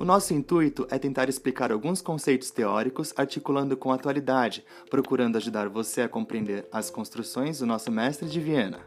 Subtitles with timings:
[0.00, 5.68] O nosso intuito é tentar explicar alguns conceitos teóricos articulando com a atualidade, procurando ajudar
[5.68, 8.80] você a compreender as construções do nosso mestre de Viena.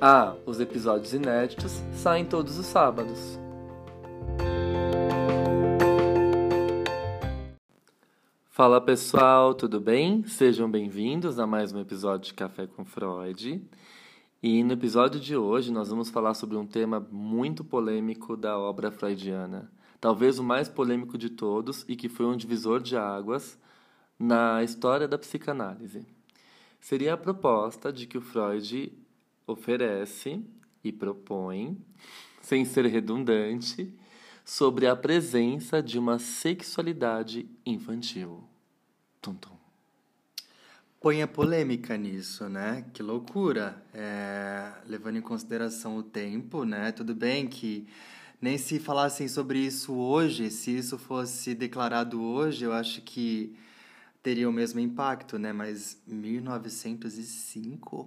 [0.00, 3.36] Ah, os episódios inéditos saem todos os sábados.
[8.48, 10.22] Fala pessoal, tudo bem?
[10.22, 13.60] Sejam bem-vindos a mais um episódio de Café com Freud.
[14.40, 18.92] E no episódio de hoje nós vamos falar sobre um tema muito polêmico da obra
[18.92, 19.68] freudiana
[20.04, 23.58] talvez o mais polêmico de todos e que foi um divisor de águas
[24.18, 26.06] na história da psicanálise.
[26.78, 28.92] Seria a proposta de que o Freud
[29.46, 30.44] oferece
[30.84, 31.82] e propõe,
[32.42, 33.90] sem ser redundante,
[34.44, 38.44] sobre a presença de uma sexualidade infantil.
[39.22, 39.56] Tum, tum.
[41.00, 42.84] Põe a polêmica nisso, né?
[42.92, 43.82] Que loucura.
[43.94, 46.92] É, levando em consideração o tempo, né?
[46.92, 47.88] Tudo bem que
[48.44, 53.56] nem se falassem sobre isso hoje, se isso fosse declarado hoje, eu acho que
[54.22, 55.50] teria o mesmo impacto, né?
[55.50, 58.06] Mas 1905?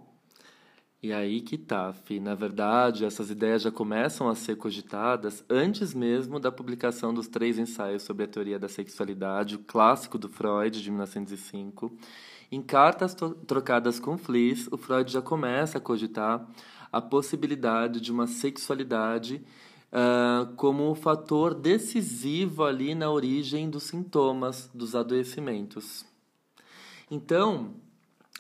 [1.02, 2.20] E aí que tá, Fi.
[2.20, 7.58] Na verdade, essas ideias já começam a ser cogitadas antes mesmo da publicação dos três
[7.58, 11.92] ensaios sobre a teoria da sexualidade, o clássico do Freud, de 1905.
[12.52, 16.48] Em cartas trocadas com Fliss, o Freud já começa a cogitar
[16.92, 19.44] a possibilidade de uma sexualidade
[19.92, 26.06] uh, como um fator decisivo ali na origem dos sintomas dos adoecimentos.
[27.10, 27.76] Então,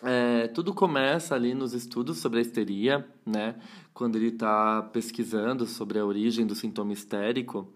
[0.03, 3.56] é, tudo começa ali nos estudos sobre a histeria, né?
[3.94, 7.68] Quando ele está pesquisando sobre a origem do sintoma histérico.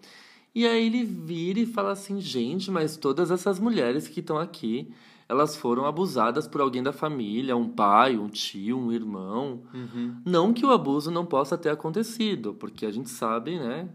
[0.53, 4.93] E aí ele vira e fala assim, gente, mas todas essas mulheres que estão aqui,
[5.31, 9.63] elas foram abusadas por alguém da família, um pai, um tio, um irmão.
[9.73, 10.21] Uhum.
[10.25, 13.87] Não que o abuso não possa ter acontecido, porque a gente sabe, né,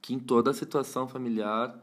[0.00, 1.78] que em toda situação familiar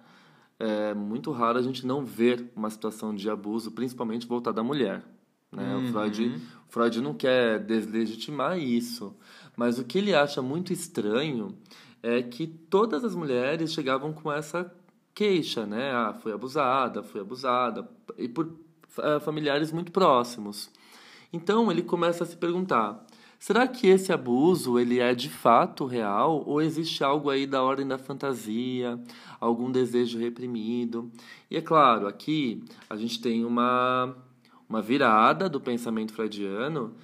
[0.57, 5.03] é muito raro a gente não ver uma situação de abuso, principalmente voltada à mulher.
[5.51, 5.75] Né?
[5.75, 5.85] Uhum.
[5.85, 9.15] O Freud, Freud não quer deslegitimar isso,
[9.55, 11.55] mas o que ele acha muito estranho
[12.01, 14.73] é que todas as mulheres chegavam com essa
[15.19, 15.91] queixa, né?
[15.91, 20.71] Ah, foi abusada, foi abusada, e por uh, familiares muito próximos.
[21.33, 23.05] Então ele começa a se perguntar:
[23.37, 27.85] será que esse abuso ele é de fato real ou existe algo aí da ordem
[27.85, 28.97] da fantasia,
[29.41, 31.11] algum desejo reprimido?
[31.51, 34.15] E é claro, aqui a gente tem uma
[34.69, 36.95] uma virada do pensamento freudiano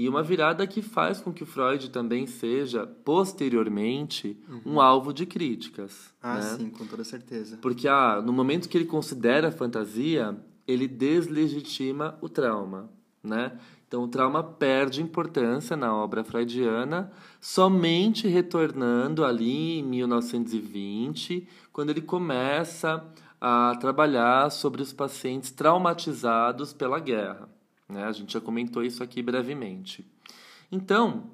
[0.00, 4.74] e uma virada que faz com que o Freud também seja, posteriormente, uhum.
[4.74, 6.14] um alvo de críticas.
[6.22, 6.56] Ah, né?
[6.56, 7.58] sim, com toda certeza.
[7.60, 10.34] Porque ah, no momento que ele considera a fantasia,
[10.66, 12.88] ele deslegitima o trauma.
[13.22, 13.52] Né?
[13.86, 22.00] Então, o trauma perde importância na obra freudiana, somente retornando ali em 1920, quando ele
[22.00, 23.04] começa
[23.38, 27.50] a trabalhar sobre os pacientes traumatizados pela guerra.
[27.90, 28.04] Né?
[28.04, 30.06] A gente já comentou isso aqui brevemente.
[30.70, 31.30] Então,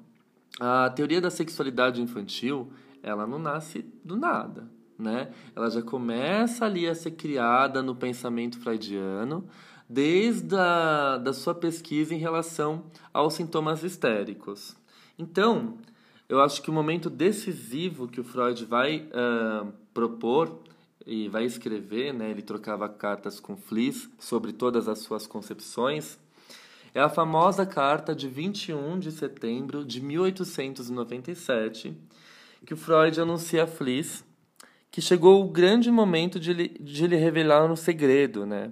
[0.59, 2.71] a teoria da sexualidade infantil,
[3.03, 4.69] ela não nasce do nada.
[4.97, 5.31] Né?
[5.55, 9.47] Ela já começa ali a ser criada no pensamento freudiano,
[9.87, 14.75] desde a da sua pesquisa em relação aos sintomas histéricos.
[15.17, 15.77] Então,
[16.27, 20.59] eu acho que o momento decisivo que o Freud vai uh, propor
[21.05, 26.19] e vai escrever, né, ele trocava cartas com Fliss sobre todas as suas concepções,
[26.97, 31.95] é a famosa carta de 21 de setembro de 1897,
[32.65, 34.25] que o Freud anuncia a Fliss
[34.89, 38.71] que chegou o grande momento de lhe, de lhe revelar um segredo, né?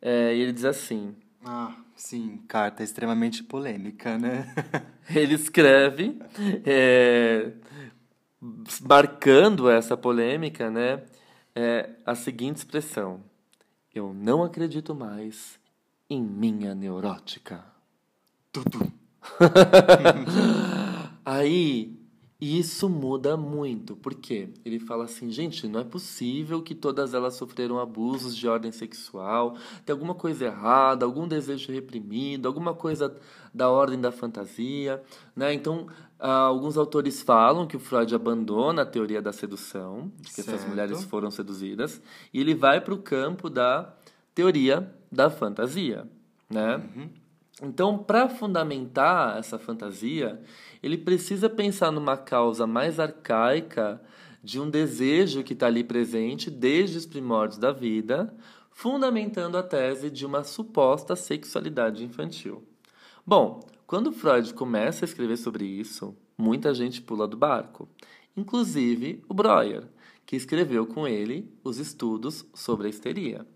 [0.00, 1.14] É, e ele diz assim...
[1.44, 4.54] Ah, sim, carta extremamente polêmica, né?
[5.14, 6.18] ele escreve,
[6.64, 7.52] é,
[8.80, 11.02] marcando essa polêmica, né?
[11.54, 13.22] É, a seguinte expressão:
[13.94, 15.59] Eu não acredito mais
[16.10, 17.64] em minha neurótica.
[18.52, 18.92] Tudo.
[21.24, 22.00] Aí
[22.40, 27.78] isso muda muito, porque ele fala assim, gente, não é possível que todas elas sofreram
[27.78, 33.14] abusos de ordem sexual, tem alguma coisa errada, algum desejo reprimido, alguma coisa
[33.52, 35.02] da ordem da fantasia,
[35.36, 35.52] né?
[35.52, 35.86] Então,
[36.18, 40.54] ah, alguns autores falam que o Freud abandona a teoria da sedução, de que certo.
[40.54, 42.00] essas mulheres foram seduzidas,
[42.32, 43.94] e ele vai para o campo da
[44.34, 46.08] teoria da fantasia,
[46.48, 46.76] né?
[46.76, 47.08] Uhum.
[47.62, 50.40] Então, para fundamentar essa fantasia,
[50.82, 54.00] ele precisa pensar numa causa mais arcaica
[54.42, 58.34] de um desejo que está ali presente desde os primórdios da vida,
[58.70, 62.64] fundamentando a tese de uma suposta sexualidade infantil.
[63.26, 67.86] Bom, quando Freud começa a escrever sobre isso, muita gente pula do barco,
[68.34, 69.84] inclusive o Breuer,
[70.24, 73.46] que escreveu com ele os estudos sobre a histeria.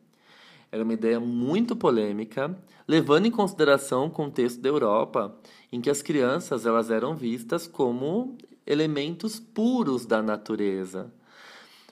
[0.75, 2.53] Era uma ideia muito polêmica,
[2.88, 5.38] levando em consideração o contexto da Europa,
[5.71, 8.37] em que as crianças elas eram vistas como
[8.67, 11.15] elementos puros da natureza.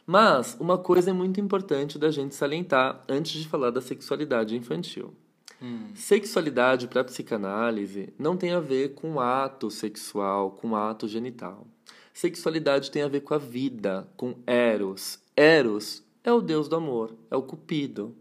[0.04, 5.14] Mas uma coisa é muito importante da gente salientar antes de falar da sexualidade infantil.
[5.62, 5.90] Hum.
[5.94, 11.68] Sexualidade para a psicanálise não tem a ver com ato sexual, com ato genital.
[12.12, 15.20] Sexualidade tem a ver com a vida, com Eros.
[15.36, 18.16] Eros é o deus do amor, é o cupido,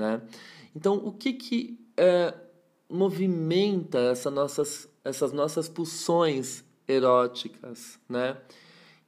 [0.00, 0.20] né?
[0.74, 2.34] Então, o que que é,
[2.88, 8.36] movimenta essa nossas, essas nossas pulsões eróticas, né?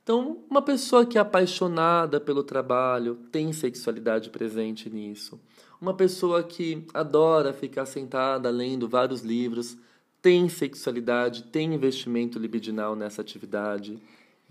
[0.03, 5.41] Então, uma pessoa que é apaixonada pelo trabalho tem sexualidade presente nisso.
[5.81, 9.77] Uma pessoa que adora ficar sentada lendo vários livros
[10.21, 13.99] tem sexualidade, tem investimento libidinal nessa atividade.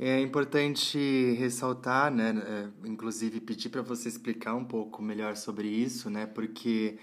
[0.04, 0.98] É importante
[1.38, 6.98] ressaltar, né, é, inclusive pedir para você explicar um pouco melhor sobre isso, né, porque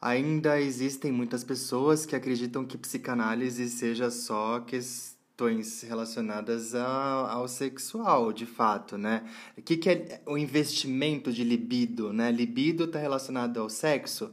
[0.00, 8.32] ainda existem muitas pessoas que acreditam que psicanálise seja só questões relacionadas ao, ao sexual,
[8.32, 9.22] de fato, né?
[9.56, 12.32] O que, que é o investimento de libido, né?
[12.32, 14.32] Libido está relacionado ao sexo?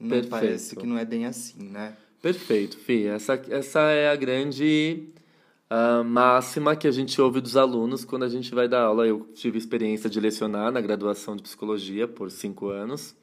[0.00, 0.30] Não Perfeito.
[0.30, 1.94] parece que não é bem assim, né?
[2.22, 3.06] Perfeito, Fih.
[3.08, 5.12] Essa, essa é a grande
[5.70, 9.06] a máxima que a gente ouve dos alunos quando a gente vai dar aula.
[9.06, 13.14] Eu tive experiência de lecionar na graduação de psicologia por cinco anos.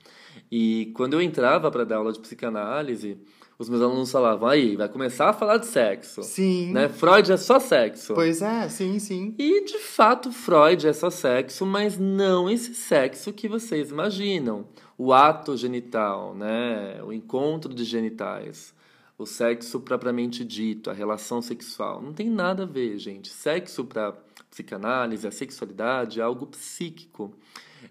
[0.51, 3.17] E quando eu entrava para dar aula de psicanálise,
[3.57, 6.21] os meus alunos falavam, aí, vai começar a falar de sexo.
[6.21, 6.73] Sim.
[6.73, 6.89] Né?
[6.89, 8.13] Freud é só sexo.
[8.13, 9.33] Pois é, sim, sim.
[9.39, 14.67] E, de fato, Freud é só sexo, mas não esse sexo que vocês imaginam.
[14.97, 17.01] O ato genital, né?
[17.03, 18.74] O encontro de genitais
[19.17, 22.01] o sexo propriamente dito, a relação sexual.
[22.01, 23.29] Não tem nada a ver, gente.
[23.29, 24.13] Sexo para
[24.49, 27.33] psicanálise, a sexualidade é algo psíquico.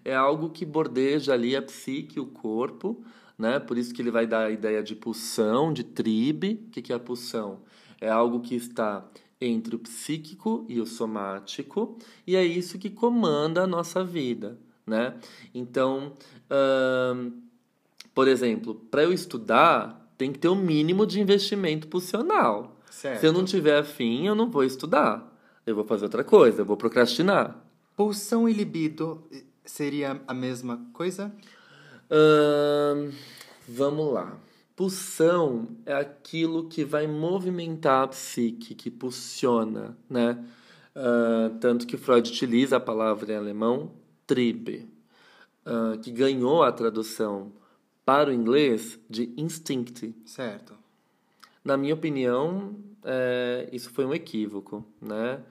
[0.03, 3.03] É algo que bordeja ali a psique, o corpo,
[3.37, 3.59] né?
[3.59, 6.63] Por isso que ele vai dar a ideia de pulsão, de tribe.
[6.67, 7.61] O que é a pulsão?
[7.99, 9.05] É algo que está
[9.39, 15.15] entre o psíquico e o somático, e é isso que comanda a nossa vida, né?
[15.53, 16.13] Então,
[17.15, 17.41] hum,
[18.13, 22.75] por exemplo, para eu estudar, tem que ter um mínimo de investimento pulsional.
[22.89, 23.19] Certo.
[23.19, 25.31] Se eu não tiver afim, eu não vou estudar.
[25.65, 27.59] Eu vou fazer outra coisa, eu vou procrastinar.
[27.95, 31.33] Pulsão e libido eh, seria a mesma coisa?
[32.09, 33.11] Hum,
[33.67, 34.37] vamos lá.
[34.75, 40.43] Pulsão é aquilo que vai movimentar a psique, que pulsiona, né?
[40.95, 43.91] Uh, tanto que Freud utiliza a palavra em alemão
[44.27, 44.89] tribe,
[45.65, 47.51] uh, que ganhou a tradução
[48.05, 50.13] para o inglês de instinct.
[50.25, 50.73] Certo.
[51.63, 55.41] Na minha opinião, é, isso foi um equívoco, né?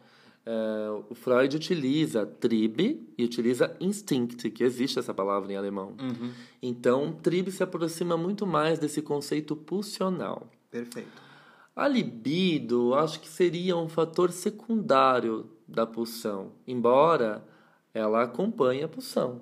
[0.47, 5.97] É, o Freud utiliza tribe e utiliza instinct, que existe essa palavra em alemão.
[6.01, 6.31] Uhum.
[6.63, 10.49] Então, tribe se aproxima muito mais desse conceito pulsional.
[10.71, 11.23] Perfeito.
[11.75, 17.45] A libido, acho que seria um fator secundário da pulsão, embora
[17.93, 19.41] ela acompanhe a pulsão,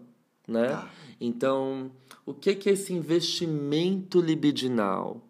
[0.53, 0.69] né?
[0.69, 0.91] Tá.
[1.21, 1.91] Então,
[2.27, 5.21] o que é esse investimento libidinal?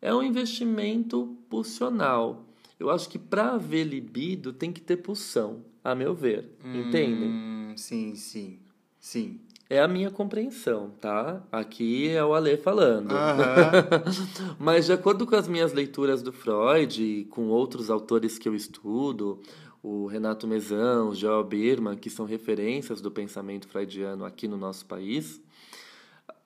[0.00, 2.44] É um investimento pulsional.
[2.78, 6.50] Eu acho que para haver libido tem que ter pulsão, a meu ver.
[6.64, 7.76] Hum, Entendem?
[7.76, 8.58] Sim, sim.
[9.00, 9.40] Sim.
[9.68, 11.42] É a minha compreensão, tá?
[11.50, 13.12] Aqui é o Ale falando.
[14.60, 18.54] Mas de acordo com as minhas leituras do Freud e com outros autores que eu
[18.54, 19.40] estudo,
[19.86, 24.84] o Renato Mezão, o Joel Birman, que são referências do pensamento freudiano aqui no nosso
[24.84, 25.40] país,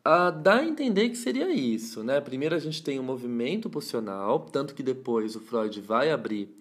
[0.04, 2.20] a dá a entender que seria isso, né?
[2.20, 6.54] Primeiro a gente tem o um movimento pulsional, tanto que depois o Freud vai abrir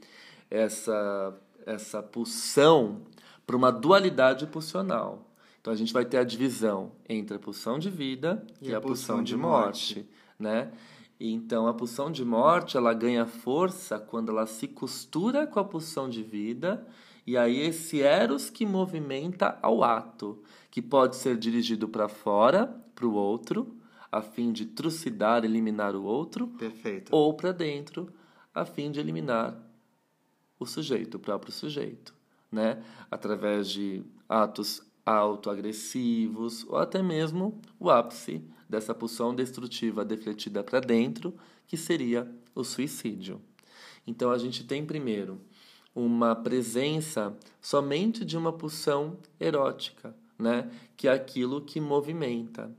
[0.50, 3.02] essa, essa pulsão
[3.46, 5.28] para uma dualidade pulsional.
[5.60, 8.80] Então a gente vai ter a divisão entre a pulsão de vida e, e a,
[8.80, 10.10] pulsão, pulsão de, morte, morte,
[10.40, 10.72] né?
[11.20, 15.66] E então a pulsão de morte ela ganha força quando ela se costura com a
[15.66, 16.88] pulsão de vida,
[17.28, 23.06] e aí esse eros que movimenta ao ato, que pode ser dirigido para fora, para
[23.06, 23.76] o outro,
[24.12, 27.14] a fim de trucidar, eliminar o outro, Perfeito.
[27.14, 28.12] ou para dentro,
[28.56, 29.56] a fim de eliminar
[30.58, 32.14] o sujeito, o próprio sujeito,
[32.52, 32.84] né?
[33.12, 41.34] Através de atos autoagressivos ou até mesmo o ápice dessa pulsão destrutiva defletida para dentro,
[41.68, 43.42] que seria o suicídio.
[44.06, 45.42] Então a gente tem primeiro
[45.94, 50.72] uma presença somente de uma pulsão erótica, né?
[50.96, 52.72] Que é aquilo que movimenta.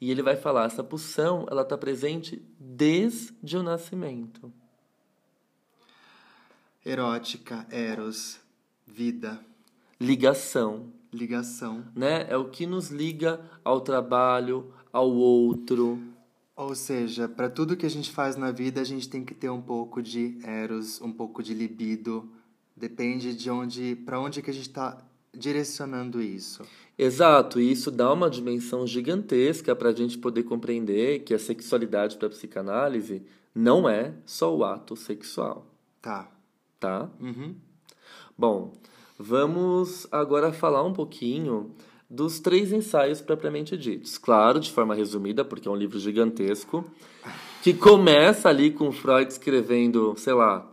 [0.00, 4.52] E ele vai falar essa pulsão, ela está presente desde o nascimento.
[6.84, 8.40] Erótica, eros,
[8.86, 9.40] vida,
[10.00, 11.84] Ligação, ligação.
[11.94, 12.26] né?
[12.28, 15.98] É o que nos liga ao trabalho, ao outro.
[16.54, 19.50] Ou seja, para tudo que a gente faz na vida, a gente tem que ter
[19.50, 22.30] um pouco de eros, um pouco de libido.
[22.76, 25.04] Depende de onde, para onde que a gente está
[25.36, 26.62] direcionando isso.
[26.96, 32.16] Exato, e isso dá uma dimensão gigantesca para a gente poder compreender que a sexualidade
[32.16, 33.20] para a psicanálise
[33.52, 35.66] não é só o ato sexual,
[36.00, 36.30] Tá.
[36.78, 37.10] tá?
[37.20, 37.56] Uhum.
[38.38, 38.72] Bom,
[39.18, 41.74] vamos agora falar um pouquinho
[42.08, 44.18] dos três ensaios propriamente ditos.
[44.18, 46.84] Claro, de forma resumida, porque é um livro gigantesco,
[47.62, 50.70] que começa ali com Freud escrevendo, sei lá,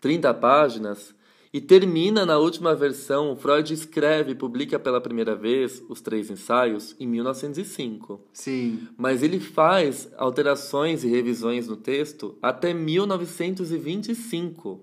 [0.00, 1.14] 30 páginas
[1.54, 3.36] e termina na última versão.
[3.36, 8.20] Freud escreve e publica pela primeira vez os três ensaios em 1905.
[8.32, 8.88] Sim.
[8.98, 14.80] Mas ele faz alterações e revisões no texto até 1925.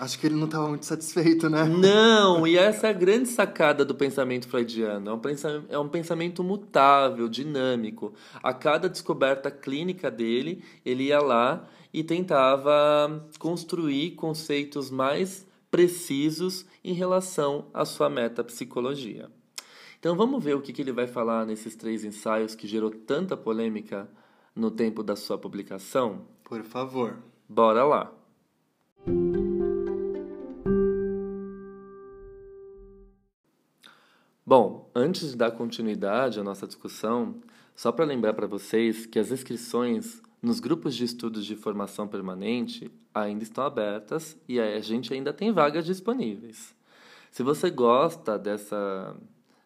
[0.00, 1.62] Acho que ele não estava muito satisfeito, né?
[1.64, 5.10] Não, e essa é a grande sacada do pensamento freudiano.
[5.10, 8.14] É um pensamento, é um pensamento mutável, dinâmico.
[8.42, 16.94] A cada descoberta clínica dele, ele ia lá e tentava construir conceitos mais precisos em
[16.94, 19.28] relação à sua metapsicologia.
[19.98, 23.36] Então vamos ver o que, que ele vai falar nesses três ensaios que gerou tanta
[23.36, 24.08] polêmica
[24.56, 26.22] no tempo da sua publicação?
[26.42, 27.18] Por favor.
[27.46, 28.10] Bora lá!
[34.50, 37.36] Bom, antes de dar continuidade à nossa discussão,
[37.72, 42.90] só para lembrar para vocês que as inscrições nos grupos de estudos de formação permanente
[43.14, 46.74] ainda estão abertas e a gente ainda tem vagas disponíveis.
[47.30, 49.16] Se você gosta dessa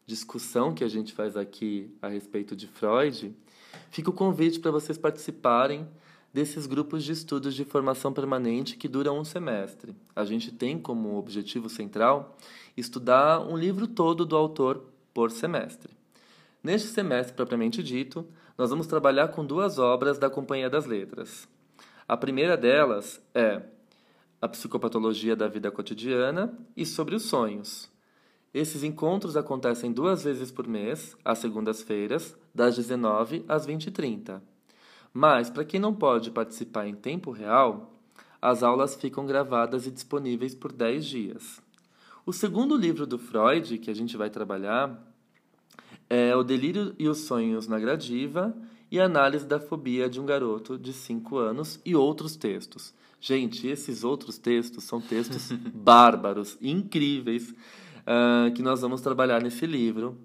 [0.05, 3.35] discussão que a gente faz aqui a respeito de Freud,
[3.89, 5.89] fica o convite para vocês participarem
[6.35, 9.95] desses grupos de estudos de formação permanente que duram um semestre.
[10.17, 12.37] A gente tem como objetivo central
[12.77, 14.83] estudar um livro todo do autor
[15.15, 15.93] por semestre.
[16.61, 18.27] Neste semestre propriamente dito,
[18.59, 21.47] nós vamos trabalhar com duas obras da Companhia das Letras.
[22.09, 23.63] A primeira delas é
[24.43, 27.89] A Psicopatologia da Vida Cotidiana e Sobre os Sonhos.
[28.53, 34.41] Esses encontros acontecem duas vezes por mês, às segundas-feiras, das 19 às 20h30.
[35.17, 37.95] Mas, para quem não pode participar em tempo real,
[38.43, 41.63] as aulas ficam gravadas e disponíveis por 10 dias.
[42.27, 45.01] O segundo livro do Freud, que a gente vai trabalhar,
[46.11, 48.53] é O Delírio e os Sonhos na Gradiva
[48.91, 52.93] e Análise da Fobia de um Garoto de 5 anos e outros textos.
[53.21, 60.19] Gente, esses outros textos são textos bárbaros, incríveis, uh, que nós vamos trabalhar nesse livro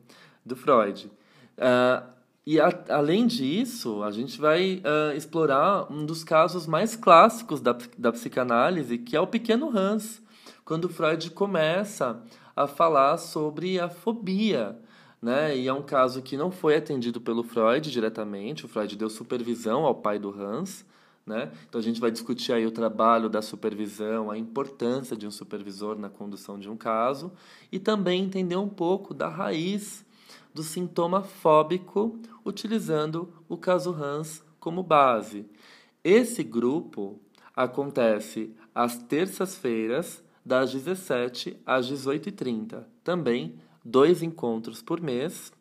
[0.44, 1.12] do Freud.
[1.58, 7.62] Uh, e a, além disso, a gente vai uh, explorar um dos casos mais clássicos
[7.62, 10.22] da, da psicanálise, que é o pequeno Hans,
[10.64, 12.22] quando Freud começa
[12.56, 14.80] a falar sobre a fobia.
[15.22, 15.58] Né?
[15.58, 19.86] E é um caso que não foi atendido pelo Freud diretamente, o Freud deu supervisão
[19.86, 20.86] ao pai do Hans.
[21.26, 21.52] Né?
[21.68, 26.00] Então a gente vai discutir aí o trabalho da supervisão, a importância de um supervisor
[26.00, 27.32] na condução de um caso
[27.72, 30.04] e também entender um pouco da raiz
[30.54, 35.46] do sintoma fóbico, utilizando o caso Hans como base.
[36.04, 37.20] Esse grupo
[37.56, 42.86] acontece às terças-feiras, das 17 às 18h30.
[43.04, 45.52] Também dois encontros por mês,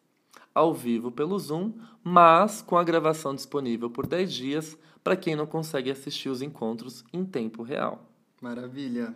[0.54, 5.46] ao vivo pelo Zoom, mas com a gravação disponível por 10 dias para quem não
[5.46, 8.04] consegue assistir os encontros em tempo real.
[8.40, 9.14] Maravilha.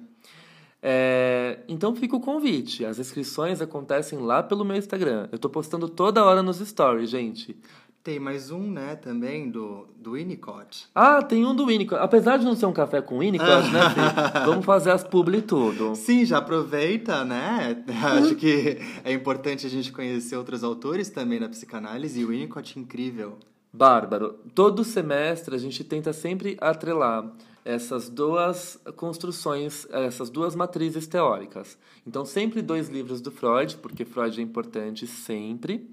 [0.83, 2.85] É, então fica o convite.
[2.85, 5.29] As inscrições acontecem lá pelo meu Instagram.
[5.31, 7.57] Eu tô postando toda hora nos stories, gente.
[8.03, 10.89] Tem mais um, né, também, do, do Winnicott.
[10.93, 12.03] Ah, tem um do Winnicott.
[12.03, 14.41] Apesar de não ser um café com Winnicott, né, Fê?
[14.45, 15.95] Vamos fazer as publi tudo.
[15.95, 17.85] Sim, já aproveita, né?
[18.19, 22.21] Acho que é importante a gente conhecer outros autores também na psicanálise.
[22.21, 23.39] E o Winnicott é incrível.
[23.73, 27.33] Bárbaro, todo semestre a gente tenta sempre atrelar
[27.65, 31.79] essas duas construções, essas duas matrizes teóricas.
[32.07, 35.89] Então, sempre dois livros do Freud, porque Freud é importante sempre,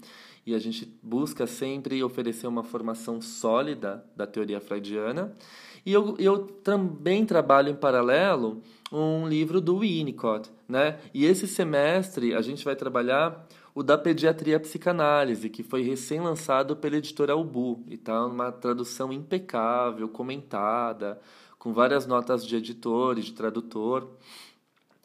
[0.46, 5.36] e a gente busca sempre oferecer uma formação sólida da teoria freudiana.
[5.84, 8.62] E eu, eu também trabalho em paralelo
[8.92, 10.98] um livro do Winnicott, né?
[11.14, 16.96] E esse semestre a gente vai trabalhar o da Pediatria Psicanálise, que foi recém-lançado pela
[16.96, 21.20] editora Ubu, e tá uma tradução impecável, comentada,
[21.60, 24.08] com várias notas de editor e de tradutor.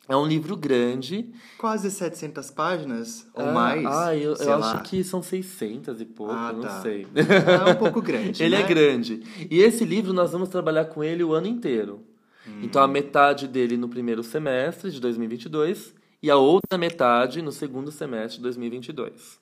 [0.08, 1.34] É um livro grande.
[1.58, 3.86] Quase 700 páginas ou ah, mais?
[3.86, 6.82] Ah, eu, eu acho que são 600 e pouco, ah, não tá.
[6.82, 7.06] sei.
[7.14, 8.42] É um pouco grande.
[8.42, 8.62] ele né?
[8.62, 9.22] é grande.
[9.50, 12.02] E esse livro nós vamos trabalhar com ele o ano inteiro.
[12.48, 12.62] Hum.
[12.64, 15.94] Então a metade dele no primeiro semestre de 2022
[16.24, 19.40] e a outra metade no segundo semestre de 2022.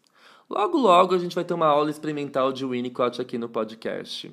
[0.49, 4.31] Logo, logo a gente vai ter uma aula experimental de Winnicott aqui no podcast.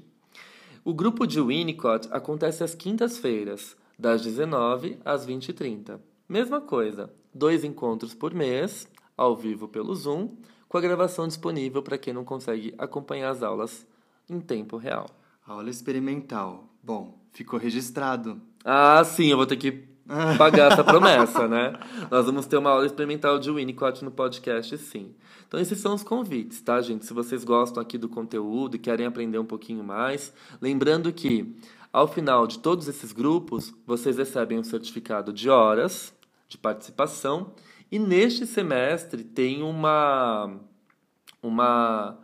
[0.82, 6.00] O grupo de Winnicott acontece às quintas-feiras, das 19 às 20h30.
[6.26, 10.30] Mesma coisa, dois encontros por mês, ao vivo pelo Zoom,
[10.66, 13.86] com a gravação disponível para quem não consegue acompanhar as aulas
[14.28, 15.06] em tempo real.
[15.46, 16.64] Aula experimental.
[16.82, 18.40] Bom, ficou registrado.
[18.64, 19.89] Ah, sim, eu vou ter que
[20.38, 21.72] pagar essa promessa, né?
[22.10, 25.14] Nós vamos ter uma aula experimental de Winnicott no podcast, sim.
[25.46, 27.06] Então, esses são os convites, tá, gente?
[27.06, 31.56] Se vocês gostam aqui do conteúdo e querem aprender um pouquinho mais, lembrando que,
[31.92, 36.12] ao final de todos esses grupos, vocês recebem um certificado de horas
[36.48, 37.52] de participação
[37.90, 40.56] e neste semestre tem uma
[41.42, 42.18] uma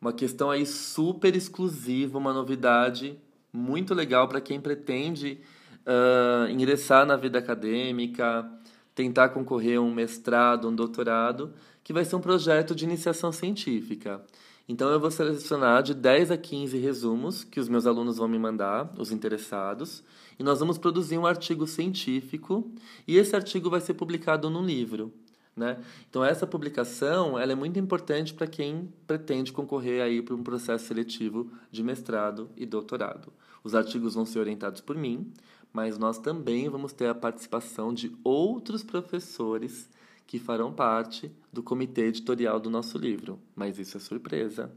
[0.00, 3.18] uma questão aí super exclusiva, uma novidade
[3.52, 5.40] muito legal para quem pretende
[5.86, 8.50] uh, ingressar na vida acadêmica,
[8.94, 14.22] tentar concorrer a um mestrado, um doutorado, que vai ser um projeto de iniciação científica.
[14.68, 18.38] Então eu vou selecionar de 10 a 15 resumos que os meus alunos vão me
[18.38, 20.04] mandar, os interessados,
[20.38, 22.70] e nós vamos produzir um artigo científico,
[23.06, 25.12] e esse artigo vai ser publicado num livro.
[25.56, 25.76] Né?
[26.08, 30.86] Então essa publicação ela é muito importante para quem pretende concorrer aí para um processo
[30.86, 33.32] seletivo de mestrado e doutorado.
[33.62, 35.32] Os artigos vão ser orientados por mim,
[35.72, 39.88] mas nós também vamos ter a participação de outros professores
[40.26, 43.38] que farão parte do comitê editorial do nosso livro.
[43.54, 44.72] Mas isso é surpresa.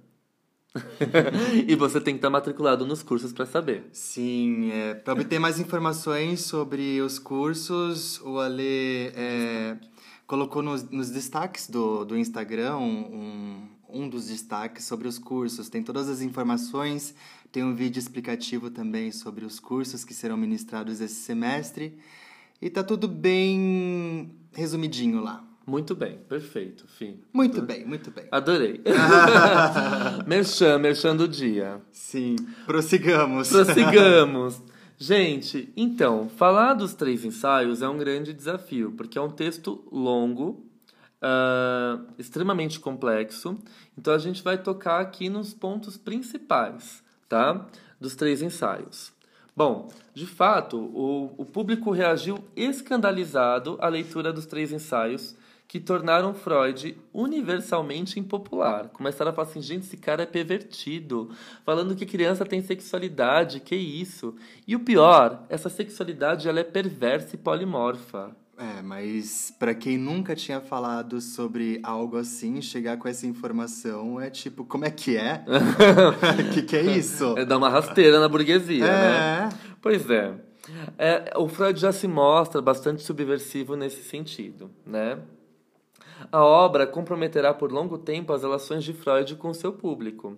[1.68, 3.88] e você tem que estar matriculado nos cursos para saber.
[3.92, 9.78] Sim, é, para obter mais informações sobre os cursos, o Ale é,
[10.26, 15.70] colocou nos, nos, destaques do, do Instagram um, um dos destaques sobre os cursos.
[15.70, 17.14] Tem todas as informações
[17.54, 21.96] tem um vídeo explicativo também sobre os cursos que serão ministrados esse semestre.
[22.60, 25.46] E tá tudo bem resumidinho lá.
[25.66, 27.20] Muito bem, perfeito, fim.
[27.32, 28.26] Muito bem, muito bem.
[28.32, 28.82] Adorei.
[30.26, 31.80] merchan, merchan do dia.
[31.92, 33.50] Sim, prossigamos.
[33.50, 34.60] Prossigamos.
[34.98, 40.66] Gente, então, falar dos três ensaios é um grande desafio, porque é um texto longo,
[41.22, 43.60] uh, extremamente complexo.
[43.96, 47.03] Então, a gente vai tocar aqui nos pontos principais
[47.34, 47.66] tá?
[48.00, 49.12] dos três ensaios.
[49.56, 55.36] Bom, de fato, o, o público reagiu escandalizado à leitura dos três ensaios
[55.68, 58.90] que tornaram Freud universalmente impopular.
[58.90, 61.32] Começaram a falar assim, gente, esse cara é pervertido,
[61.66, 64.36] falando que criança tem sexualidade, que isso?
[64.68, 68.36] E o pior, essa sexualidade ela é perversa e polimorfa.
[68.64, 74.30] É, mas para quem nunca tinha falado sobre algo assim, chegar com essa informação é
[74.30, 75.44] tipo, como é que é?
[76.48, 77.38] O que, que é isso?
[77.38, 78.88] É dar uma rasteira na burguesia, é.
[78.88, 79.50] né?
[79.82, 80.34] Pois é.
[80.98, 81.34] é.
[81.36, 85.20] O Freud já se mostra bastante subversivo nesse sentido, né?
[86.32, 90.38] A obra comprometerá por longo tempo as relações de Freud com seu público.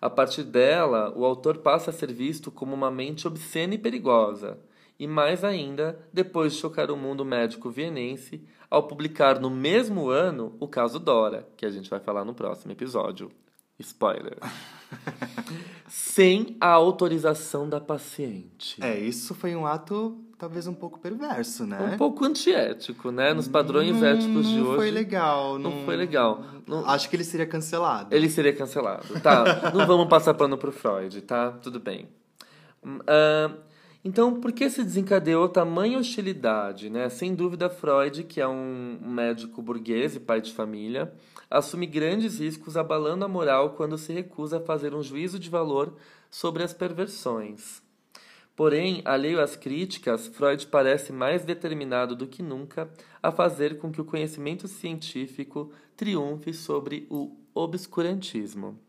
[0.00, 4.58] A partir dela, o autor passa a ser visto como uma mente obscena e perigosa,
[4.98, 10.56] e mais ainda depois de chocar o mundo médico vienense ao publicar no mesmo ano
[10.60, 13.30] o caso Dora, que a gente vai falar no próximo episódio.
[13.78, 14.36] Spoiler.
[15.86, 18.82] Sem a autorização da paciente.
[18.82, 21.92] É, isso foi um ato talvez um pouco perverso, né?
[21.94, 23.32] Um pouco antiético, né?
[23.32, 24.68] Nos padrões hum, éticos de hoje.
[24.68, 25.58] Não foi legal.
[25.58, 26.44] Não, não foi legal.
[26.66, 26.88] Não...
[26.88, 28.14] Acho que ele seria cancelado.
[28.14, 29.20] Ele seria cancelado.
[29.20, 31.52] Tá, não vamos passar pano pro Freud, tá?
[31.52, 32.08] Tudo bem.
[32.84, 33.67] Uh,
[34.04, 36.88] então, por que se desencadeou tamanha hostilidade?
[36.88, 37.08] Né?
[37.08, 41.12] Sem dúvida, Freud, que é um médico burguês e pai de família,
[41.50, 45.96] assume grandes riscos abalando a moral quando se recusa a fazer um juízo de valor
[46.30, 47.82] sobre as perversões.
[48.54, 52.90] Porém, alheio às críticas, Freud parece mais determinado do que nunca
[53.22, 58.87] a fazer com que o conhecimento científico triunfe sobre o obscurantismo.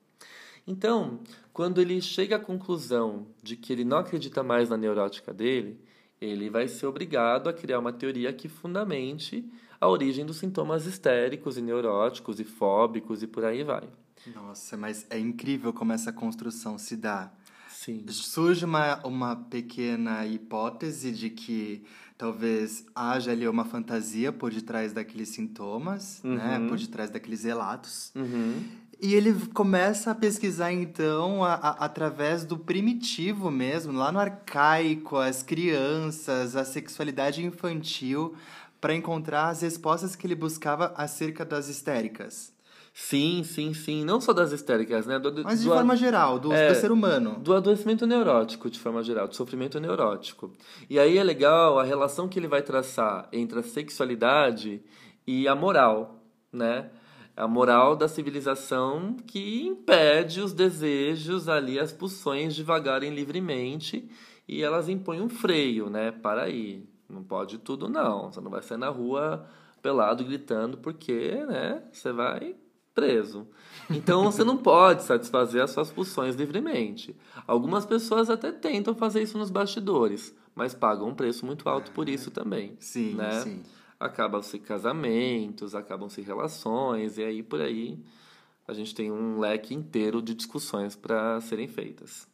[0.70, 1.20] Então,
[1.52, 5.82] quando ele chega à conclusão de que ele não acredita mais na neurótica dele,
[6.22, 9.44] ele vai ser obrigado a criar uma teoria que fundamente
[9.82, 13.90] a origem dos sintomas histéricos e neuróticos e fóbicos e por aí vai.
[14.36, 17.32] Nossa, mas é incrível como essa construção se dá.
[17.68, 18.06] Sim.
[18.10, 21.84] Surge uma, uma pequena hipótese de que
[22.16, 26.60] talvez haja ali uma fantasia por detrás daqueles sintomas, né?
[26.60, 26.68] Uhum.
[26.68, 28.12] Por detrás daqueles relatos.
[28.14, 28.66] Uhum.
[29.02, 35.16] E ele começa a pesquisar, então, a, a- através do primitivo mesmo, lá no arcaico,
[35.16, 38.36] as crianças, a sexualidade infantil,
[38.82, 42.52] para encontrar as respostas que ele buscava acerca das histéricas.
[42.94, 44.04] Sim, sim, sim.
[44.04, 45.18] Não só das histéricas, né?
[45.18, 47.40] Do, Mas de do- forma geral, do, é, do ser humano.
[47.40, 50.52] do adoecimento neurótico, de forma geral, do sofrimento neurótico.
[50.90, 54.82] E aí é legal a relação que ele vai traçar entre a sexualidade
[55.26, 56.90] e a moral, né?
[57.40, 64.10] A moral da civilização que impede os desejos ali, as pulsões de vagarem livremente
[64.46, 66.12] e elas impõem um freio, né?
[66.12, 68.30] Para aí, não pode tudo não.
[68.30, 69.48] Você não vai sair na rua
[69.82, 71.82] pelado gritando porque, né?
[71.94, 72.58] Você vai
[72.94, 73.48] preso.
[73.90, 77.16] Então você não pode satisfazer as suas pulsões livremente.
[77.48, 82.10] Algumas pessoas até tentam fazer isso nos bastidores, mas pagam um preço muito alto por
[82.10, 82.76] isso também.
[82.80, 83.32] Sim, né?
[83.40, 83.64] sim.
[84.00, 88.00] Acabam-se casamentos, acabam-se relações, e aí por aí
[88.68, 92.28] a gente tem um leque inteiro de discussões para serem feitas.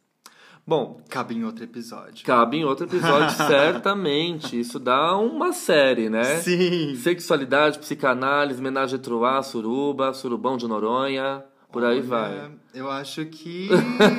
[0.66, 2.24] Bom, Cabe em outro episódio.
[2.26, 4.58] cabe em outro episódio, certamente.
[4.58, 6.40] Isso dá uma série, né?
[6.40, 6.94] Sim.
[6.96, 11.44] Sexualidade, psicanálise, homenagem a Troá, suruba, surubão de Noronha,
[11.76, 12.50] por aí Olha, vai.
[12.72, 13.68] Eu acho que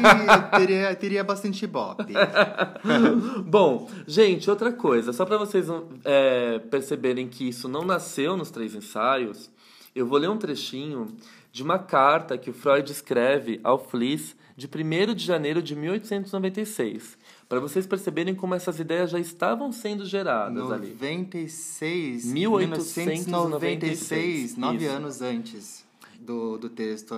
[0.55, 2.13] teria, teria bastante ibope.
[3.49, 5.65] Bom, gente, outra coisa, só para vocês
[6.05, 9.49] é, perceberem que isso não nasceu nos três ensaios,
[9.95, 11.07] eu vou ler um trechinho
[11.51, 17.17] de uma carta que o Freud escreve ao Fliss de 1 de janeiro de 1896,
[17.49, 20.89] para vocês perceberem como essas ideias já estavam sendo geradas ali.
[20.89, 25.86] 96, 1896, 1996, nove anos antes
[26.27, 27.15] do, do texto.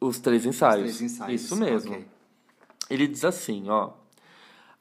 [0.00, 0.90] Os três ensaios.
[0.90, 1.92] Os três ensaios, Isso mesmo.
[1.92, 2.04] ok.
[2.90, 3.92] Ele diz assim, ó.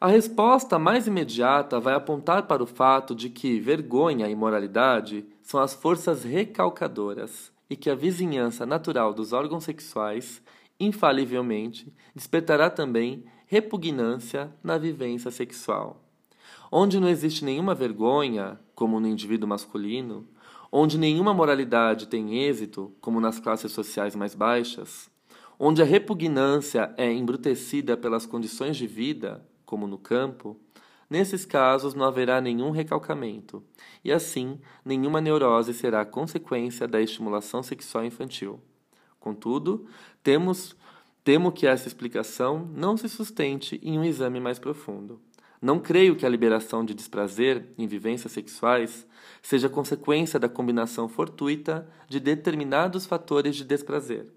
[0.01, 5.59] A resposta mais imediata vai apontar para o fato de que vergonha e moralidade são
[5.59, 10.41] as forças recalcadoras e que a vizinhança natural dos órgãos sexuais,
[10.79, 16.01] infalivelmente, despertará também repugnância na vivência sexual.
[16.71, 20.25] Onde não existe nenhuma vergonha, como no indivíduo masculino,
[20.71, 25.09] onde nenhuma moralidade tem êxito, como nas classes sociais mais baixas,
[25.57, 30.57] onde a repugnância é embrutecida pelas condições de vida, como no campo,
[31.09, 33.63] nesses casos não haverá nenhum recalcamento,
[34.03, 38.59] e assim nenhuma neurose será consequência da estimulação sexual infantil.
[39.19, 39.85] Contudo,
[40.23, 40.77] temos
[41.23, 45.21] temo que essa explicação não se sustente em um exame mais profundo.
[45.61, 49.05] Não creio que a liberação de desprazer em vivências sexuais
[49.41, 54.31] seja consequência da combinação fortuita de determinados fatores de desprazer.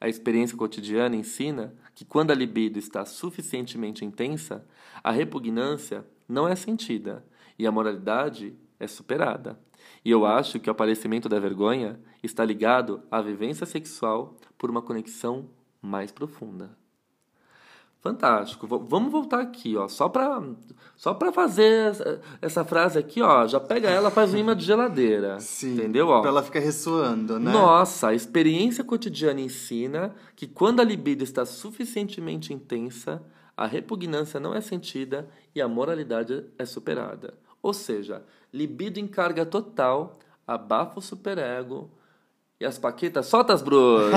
[0.00, 4.66] A experiência cotidiana ensina que quando a libido está suficientemente intensa,
[5.02, 7.24] a repugnância não é sentida
[7.58, 9.60] e a moralidade é superada.
[10.04, 14.82] E eu acho que o aparecimento da vergonha está ligado à vivência sexual por uma
[14.82, 15.48] conexão
[15.80, 16.81] mais profunda.
[18.02, 18.66] Fantástico.
[18.66, 20.42] V- vamos voltar aqui, ó, só para
[20.96, 24.64] só para fazer essa, essa frase aqui, ó, já pega ela, faz um imã de
[24.64, 25.38] geladeira.
[25.40, 25.74] Sim.
[25.74, 26.20] Entendeu, ó?
[26.20, 27.52] Pra ela ficar ressoando, né?
[27.52, 33.22] Nossa, a experiência cotidiana ensina que quando a libido está suficientemente intensa,
[33.56, 37.34] a repugnância não é sentida e a moralidade é superada.
[37.62, 41.90] Ou seja, libido em carga total, abafa o superego
[42.62, 44.12] e as paquetas, solta as bruxas.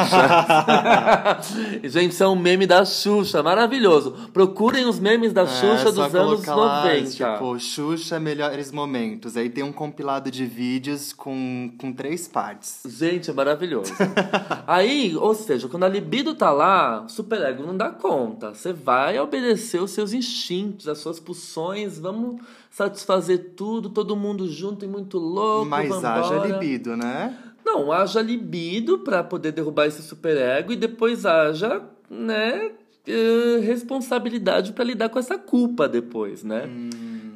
[1.84, 4.12] Gente, isso é um meme da Xuxa, maravilhoso.
[4.31, 7.10] Procurem os memes da É, Xuxa só dos anos colocar lá, 90.
[7.10, 9.36] Tipo, Xuxa Melhores Momentos.
[9.36, 12.84] Aí tem um compilado de vídeos com, com três partes.
[12.86, 13.91] Gente, é maravilhoso.
[14.67, 18.53] Aí, ou seja, quando a libido tá lá, o superego não dá conta.
[18.53, 24.86] Você vai obedecer os seus instintos, as suas pulsões, vamos satisfazer tudo, todo mundo junto
[24.86, 25.65] e muito louco.
[25.65, 26.19] Mas vambora.
[26.19, 27.36] haja libido, né?
[27.65, 32.71] Não, haja libido pra poder derrubar esse superego e depois haja, né,
[33.08, 36.69] eh, responsabilidade pra lidar com essa culpa depois, né?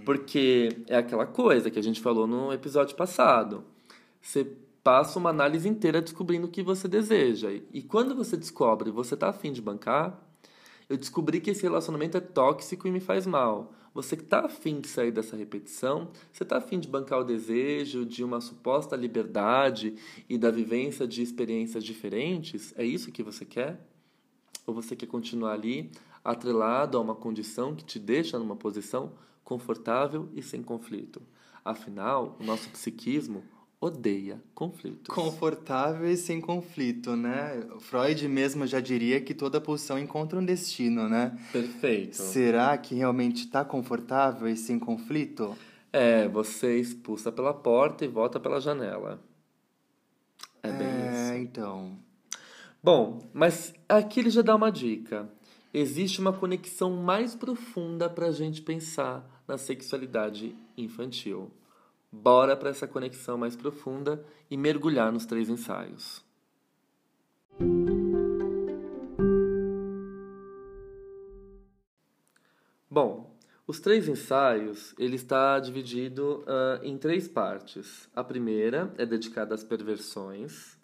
[0.06, 3.64] Porque é aquela coisa que a gente falou no episódio passado.
[4.22, 4.48] Você
[4.84, 7.50] passa uma análise inteira descobrindo o que você deseja.
[7.74, 10.20] E quando você descobre, você tá afim de bancar,
[10.88, 13.74] eu descobri que esse relacionamento é tóxico e me faz mal.
[13.94, 18.06] Você que tá afim de sair dessa repetição, você tá afim de bancar o desejo
[18.06, 19.96] de uma suposta liberdade
[20.28, 22.74] e da vivência de experiências diferentes?
[22.78, 23.86] É isso que você quer?
[24.66, 25.92] Ou você quer continuar ali
[26.24, 31.22] atrelado a uma condição que te deixa numa posição confortável e sem conflito?
[31.66, 33.44] Afinal, o nosso psiquismo
[33.82, 35.14] odeia conflitos.
[35.14, 37.66] Confortável e sem conflito, né?
[37.80, 41.38] Freud mesmo já diria que toda pulsão encontra um destino, né?
[41.52, 42.16] Perfeito.
[42.16, 45.56] Será que realmente está confortável e sem conflito?
[45.92, 49.20] É, você expulsa pela porta e volta pela janela.
[50.62, 51.34] É bem é, isso.
[51.42, 51.98] então.
[52.84, 55.30] Bom, mas aqui ele já dá uma dica.
[55.74, 61.52] Existe uma conexão mais profunda para a gente pensar na sexualidade infantil.
[62.12, 66.24] Bora para essa conexão mais profunda e mergulhar nos três ensaios.
[72.90, 78.10] Bom, os três ensaios ele está dividido uh, em três partes.
[78.16, 80.76] A primeira é dedicada às perversões,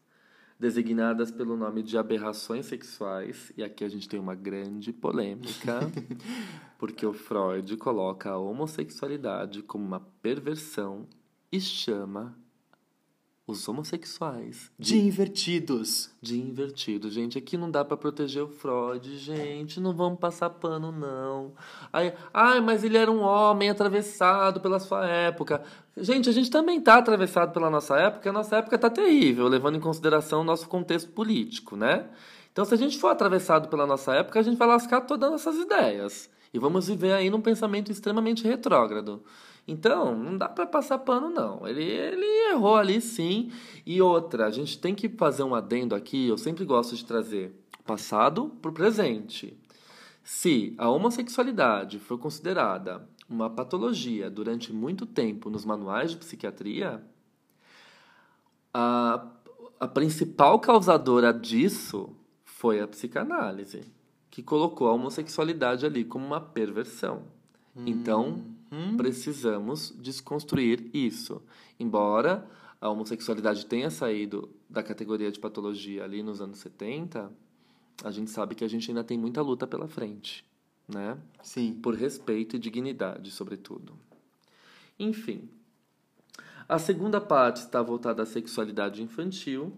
[0.59, 5.79] designadas pelo nome de aberrações sexuais, e aqui a gente tem uma grande polêmica,
[6.77, 11.07] porque o Freud coloca a homossexualidade como uma perversão
[11.55, 12.35] e chama
[13.47, 16.09] os homossexuais de, de invertidos.
[16.19, 17.13] De invertidos.
[17.13, 19.79] Gente, aqui não dá para proteger o Freud, gente.
[19.79, 21.53] Não vamos passar pano, não.
[21.93, 25.63] Ai, ai, mas ele era um homem atravessado pela sua época.
[25.95, 28.29] Gente, a gente também tá atravessado pela nossa época.
[28.29, 32.09] A nossa época tá terrível, levando em consideração o nosso contexto político, né?
[32.51, 35.45] Então, se a gente for atravessado pela nossa época, a gente vai lascar todas as
[35.45, 36.29] nossas ideias.
[36.53, 39.21] E vamos viver aí num pensamento extremamente retrógrado.
[39.67, 41.67] Então, não dá para passar pano, não.
[41.67, 43.51] Ele, ele errou ali sim.
[43.85, 47.53] E outra, a gente tem que fazer um adendo aqui, eu sempre gosto de trazer
[47.85, 49.57] passado para o presente.
[50.23, 57.03] Se a homossexualidade foi considerada uma patologia durante muito tempo nos manuais de psiquiatria,
[58.73, 59.27] a,
[59.79, 63.81] a principal causadora disso foi a psicanálise,
[64.29, 67.23] que colocou a homossexualidade ali como uma perversão.
[67.75, 67.83] Hum.
[67.85, 68.43] Então,
[68.75, 68.97] Hum?
[68.97, 71.41] Precisamos desconstruir isso.
[71.79, 72.45] Embora
[72.81, 77.31] a homossexualidade tenha saído da categoria de patologia ali nos anos 70,
[78.03, 80.45] a gente sabe que a gente ainda tem muita luta pela frente,
[80.87, 81.17] né?
[81.41, 81.79] Sim.
[81.81, 83.97] Por respeito e dignidade, sobretudo.
[84.99, 85.49] Enfim,
[86.67, 89.73] a segunda parte está voltada à sexualidade infantil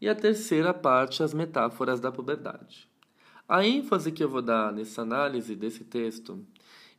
[0.00, 2.88] e a terceira parte às metáforas da puberdade.
[3.48, 6.44] A ênfase que eu vou dar nessa análise desse texto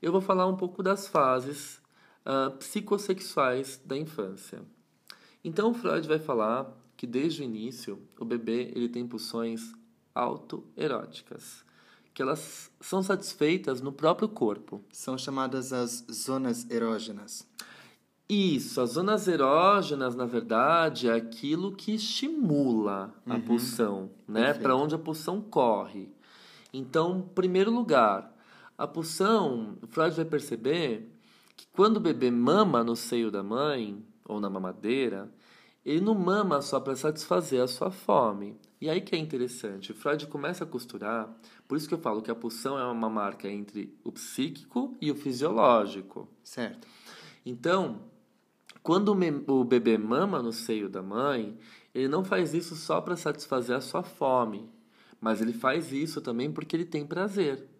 [0.03, 1.81] eu vou falar um pouco das fases
[2.25, 4.61] uh, psicossexuais da infância.
[5.41, 9.71] Então, Freud vai falar que desde o início o bebê ele tem pulsões
[10.13, 11.63] autoeróticas,
[12.13, 14.83] que elas são satisfeitas no próprio corpo.
[14.91, 17.47] São chamadas as zonas erógenas.
[18.27, 23.41] Isso, as zonas erógenas, na verdade, é aquilo que estimula a uhum.
[23.41, 24.53] pulsão, né?
[24.53, 26.11] Para onde a pulsão corre.
[26.73, 28.32] Então, primeiro lugar,
[28.77, 31.09] a pulsão, Freud vai perceber
[31.55, 35.31] que quando o bebê mama no seio da mãe, ou na mamadeira,
[35.85, 38.57] ele não mama só para satisfazer a sua fome.
[38.79, 41.33] E aí que é interessante, Freud começa a costurar,
[41.67, 45.11] por isso que eu falo que a pulsão é uma marca entre o psíquico e
[45.11, 46.27] o fisiológico.
[46.43, 46.87] Certo.
[47.45, 48.01] Então,
[48.81, 49.15] quando
[49.47, 51.57] o bebê mama no seio da mãe,
[51.93, 54.69] ele não faz isso só para satisfazer a sua fome,
[55.21, 57.72] mas ele faz isso também porque ele tem prazer.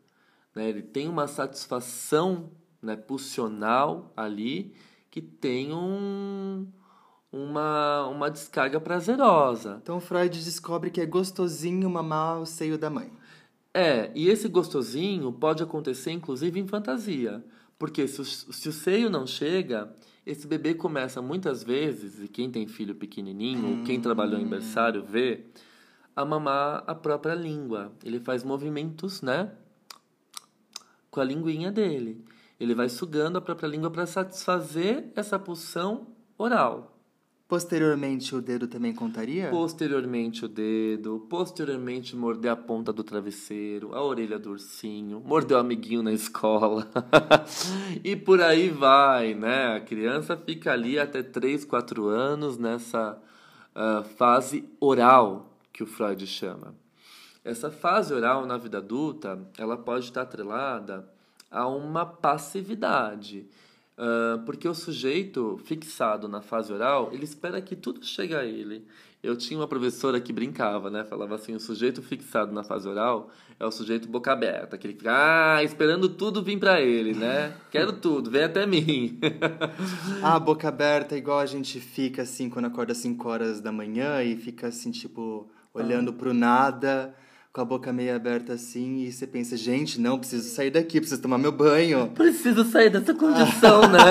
[0.56, 0.70] Né?
[0.70, 4.74] Ele tem uma satisfação né, pulsional ali
[5.10, 6.68] que tem um,
[7.32, 9.80] uma, uma descarga prazerosa.
[9.82, 13.12] Então Freud descobre que é gostosinho mamar o seio da mãe.
[13.74, 17.44] É, e esse gostosinho pode acontecer inclusive em fantasia.
[17.78, 19.94] Porque se o, se o seio não chega,
[20.26, 23.84] esse bebê começa muitas vezes, e quem tem filho pequenininho, hum.
[23.84, 25.46] quem trabalhou em berçário vê,
[26.16, 27.92] a mamar a própria língua.
[28.04, 29.52] Ele faz movimentos, né?
[31.14, 32.26] Com a linguinha dele.
[32.60, 36.98] Ele vai sugando a própria língua para satisfazer essa pulsão oral.
[37.48, 39.52] Posteriormente, o dedo também contaria?
[39.52, 41.28] Posteriormente, o dedo.
[41.30, 46.90] Posteriormente, morder a ponta do travesseiro, a orelha do ursinho, morder o amiguinho na escola.
[48.04, 49.76] e por aí vai, né?
[49.76, 53.22] A criança fica ali até 3, 4 anos nessa
[53.76, 56.74] uh, fase oral, que o Freud chama.
[57.44, 61.08] Essa fase oral na vida adulta, ela pode estar atrelada
[61.52, 63.46] a uma passividade.
[63.96, 68.88] Uh, porque o sujeito fixado na fase oral, ele espera que tudo chegue a ele.
[69.22, 71.04] Eu tinha uma professora que brincava, né?
[71.04, 73.30] Falava assim, o sujeito fixado na fase oral
[73.60, 75.12] é o sujeito boca aberta, que ele fica
[75.56, 77.56] ah, esperando tudo vir para ele, né?
[77.72, 79.20] Quero tudo, vem até mim.
[80.24, 84.22] ah, boca aberta, igual a gente fica assim quando acorda às 5 horas da manhã
[84.24, 86.14] e fica assim, tipo, olhando ah.
[86.14, 87.16] pro nada
[87.54, 91.22] com a boca meio aberta assim, e você pensa, gente, não, preciso sair daqui, preciso
[91.22, 92.08] tomar meu banho.
[92.16, 94.02] Preciso sair dessa condição, né?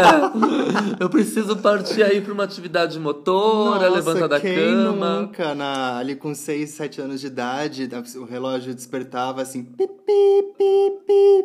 [1.00, 5.22] Eu preciso partir aí para uma atividade motora, Nossa, levantar da quem cama.
[5.22, 10.54] nunca, na, ali com 6, 7 anos de idade, o relógio despertava assim, pi, pi,
[10.56, 11.44] pi, pi.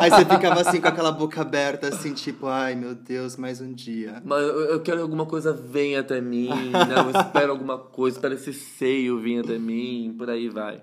[0.00, 3.72] Aí você ficava assim com aquela boca aberta, assim, tipo, ai meu Deus, mais um
[3.72, 4.22] dia.
[4.24, 6.94] Mas eu eu quero que alguma coisa venha até mim, né?
[6.98, 10.80] Eu espero alguma coisa, espero esse seio vir até mim, por aí vai.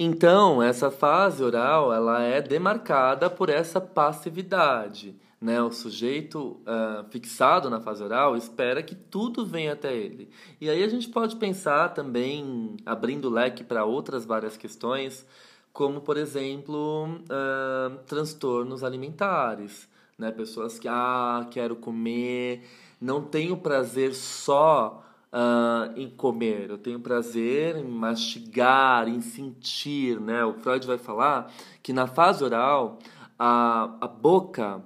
[0.00, 5.60] Então, essa fase oral, ela é demarcada por essa passividade, né?
[5.60, 10.30] O sujeito ah, fixado na fase oral espera que tudo venha até ele.
[10.60, 15.26] E aí a gente pode pensar também, abrindo o leque para outras várias questões,
[15.72, 20.30] como, por exemplo, ah, transtornos alimentares, né?
[20.30, 22.62] Pessoas que, ah, quero comer,
[23.00, 30.44] não tenho prazer só ah, em comer, eu tenho prazer em mastigar, em sentir, né?
[30.44, 32.98] O Freud vai falar que na fase oral
[33.38, 34.82] a, a boca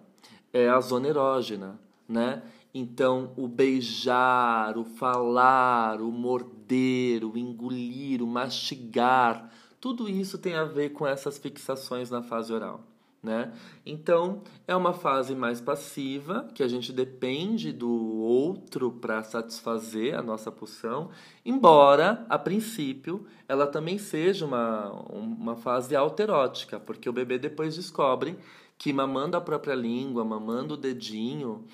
[0.52, 1.78] é a zona erógena,
[2.08, 2.42] né?
[2.74, 9.50] Então, o beijar, o falar, o morder, o engolir, o mastigar,
[9.80, 12.91] tudo isso tem a ver com essas fixações na fase oral.
[13.22, 13.52] Né?
[13.86, 20.22] Então, é uma fase mais passiva, que a gente depende do outro para satisfazer a
[20.22, 21.10] nossa pulsão,
[21.44, 28.36] embora, a princípio, ela também seja uma, uma fase alterótica, porque o bebê depois descobre
[28.76, 31.64] que mamando a própria língua, mamando o dedinho,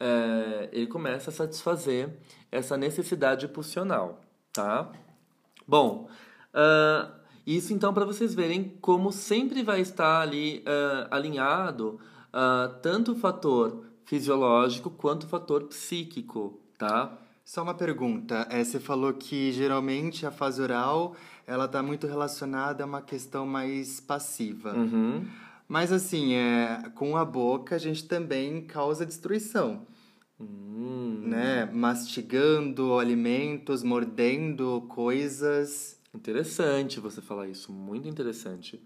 [0.00, 2.18] é, ele começa a satisfazer
[2.50, 4.20] essa necessidade pulsional,
[4.52, 4.90] tá?
[5.64, 6.08] Bom,
[6.52, 7.12] ah,
[7.56, 11.98] isso então para vocês verem como sempre vai estar ali ah, alinhado
[12.32, 17.12] ah, tanto o fator fisiológico quanto o fator psíquico, tá?
[17.44, 21.14] Só uma pergunta, é, você falou que geralmente a fase oral,
[21.46, 24.74] ela está muito relacionada a uma questão mais passiva.
[24.74, 25.26] Uhum.
[25.66, 29.86] Mas assim, é, com a boca a gente também causa destruição,
[30.40, 31.68] Hum, né?
[31.72, 35.97] Mastigando alimentos, mordendo coisas.
[36.14, 38.82] Interessante você falar isso, muito interessante.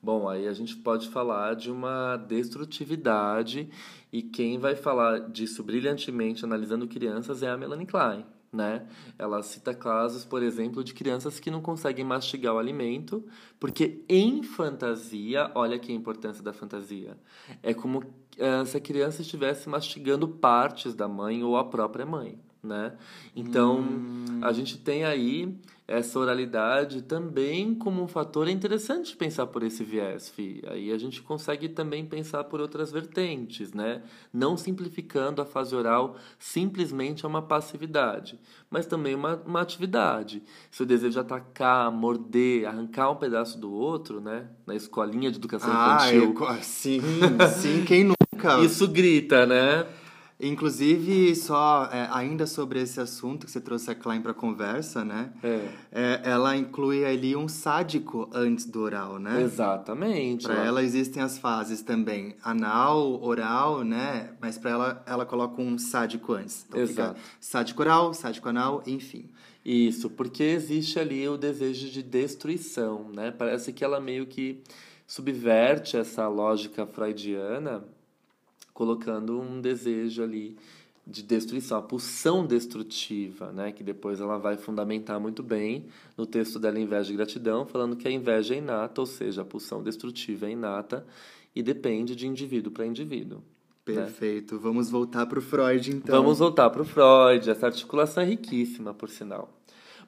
[0.00, 3.68] Bom, aí a gente pode falar de uma destrutividade
[4.12, 8.86] e quem vai falar disso brilhantemente analisando crianças é a Melanie Klein, né?
[9.18, 13.24] Ela cita casos, por exemplo, de crianças que não conseguem mastigar o alimento
[13.58, 17.16] porque em fantasia, olha aqui a importância da fantasia,
[17.60, 18.04] é como
[18.36, 22.96] eh, se a criança estivesse mastigando partes da mãe ou a própria mãe, né?
[23.34, 23.84] Então,
[24.42, 25.58] a gente tem aí
[25.90, 30.62] essa oralidade também como um fator é interessante pensar por esse viés, Fi.
[30.68, 34.02] Aí a gente consegue também pensar por outras vertentes, né?
[34.30, 38.38] Não simplificando a fase oral simplesmente a uma passividade,
[38.70, 40.42] mas também uma, uma atividade.
[40.70, 44.46] Se eu desejo atacar, morder, arrancar um pedaço do outro, né?
[44.66, 46.30] Na escolinha de educação Ah, infantil.
[46.30, 47.00] é, co- sim,
[47.60, 48.60] sim, quem nunca?
[48.62, 49.86] Isso grita, né?
[50.40, 55.32] Inclusive, só é, ainda sobre esse assunto que você trouxe a Klein para conversa, né?
[55.42, 55.68] É.
[55.90, 59.42] É, ela inclui ali um sádico antes do oral, né?
[59.42, 60.46] Exatamente.
[60.46, 64.30] Para ela existem as fases também, anal, oral, né?
[64.40, 66.64] Mas para ela, ela coloca um sádico antes.
[66.68, 67.16] Então Exato.
[67.16, 69.28] fica sádico oral, sádico anal, enfim.
[69.64, 73.32] Isso, porque existe ali o desejo de destruição, né?
[73.32, 74.62] Parece que ela meio que
[75.04, 77.82] subverte essa lógica freudiana,
[78.78, 80.56] colocando um desejo ali
[81.04, 83.72] de destruição, a pulsão destrutiva, né?
[83.72, 85.86] Que depois ela vai fundamentar muito bem
[86.16, 89.44] no texto dela Inveja e Gratidão, falando que a inveja é inata, ou seja, a
[89.44, 91.04] pulsão destrutiva é inata
[91.56, 93.38] e depende de indivíduo para indivíduo.
[93.38, 94.02] né?
[94.02, 94.60] Perfeito.
[94.60, 96.22] Vamos voltar pro Freud, então.
[96.22, 97.50] Vamos voltar para o Freud.
[97.50, 99.48] Essa articulação é riquíssima, por sinal.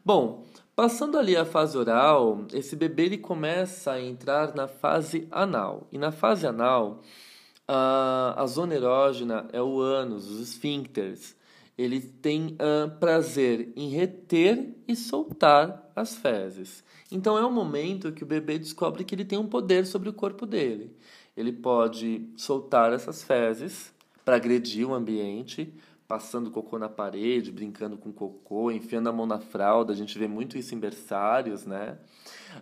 [0.04, 0.44] Bom,
[0.76, 5.88] passando ali a fase oral, esse bebê ele começa a entrar na fase anal.
[5.90, 7.02] E na fase anal,
[7.72, 11.36] a, a zona erógena é o ânus, os esfíncteres.
[11.78, 16.82] Ele tem ah, prazer em reter e soltar as fezes.
[17.12, 20.12] Então é o momento que o bebê descobre que ele tem um poder sobre o
[20.12, 20.96] corpo dele.
[21.36, 23.94] Ele pode soltar essas fezes
[24.24, 25.72] para agredir o ambiente,
[26.08, 29.92] passando cocô na parede, brincando com cocô, enfiando a mão na fralda.
[29.92, 31.98] A gente vê muito isso em berçários, né?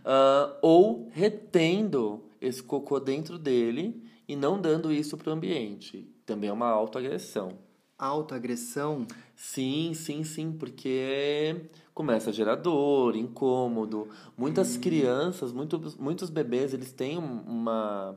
[0.04, 6.06] Ah, ou retendo esse cocô dentro dele e não dando isso para o ambiente.
[6.26, 7.58] Também é uma autoagressão.
[7.98, 9.06] Autoagressão.
[9.34, 14.08] Sim, sim, sim, porque começa a gerar dor, incômodo.
[14.36, 18.16] Muitas crianças, muitos, muitos bebês, eles têm um- uma,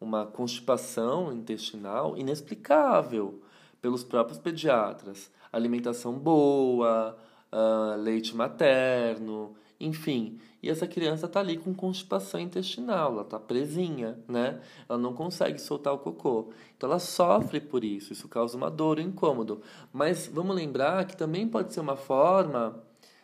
[0.00, 3.42] uma constipação intestinal inexplicável
[3.82, 5.30] pelos próprios pediatras.
[5.52, 7.18] Alimentação boa,
[7.52, 10.38] ah, leite materno, enfim.
[10.62, 14.60] E essa criança está ali com constipação intestinal, ela está presinha, né?
[14.86, 16.50] Ela não consegue soltar o cocô.
[16.76, 19.62] Então ela sofre por isso, isso causa uma dor, um incômodo.
[19.90, 22.78] Mas vamos lembrar que também pode ser uma forma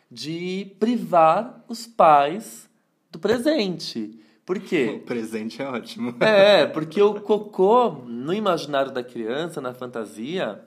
[0.09, 2.67] de privar os pais
[3.11, 4.19] do presente.
[4.45, 5.01] Por quê?
[5.03, 6.15] O presente é ótimo.
[6.21, 10.59] É, porque o cocô, no imaginário da criança, na fantasia,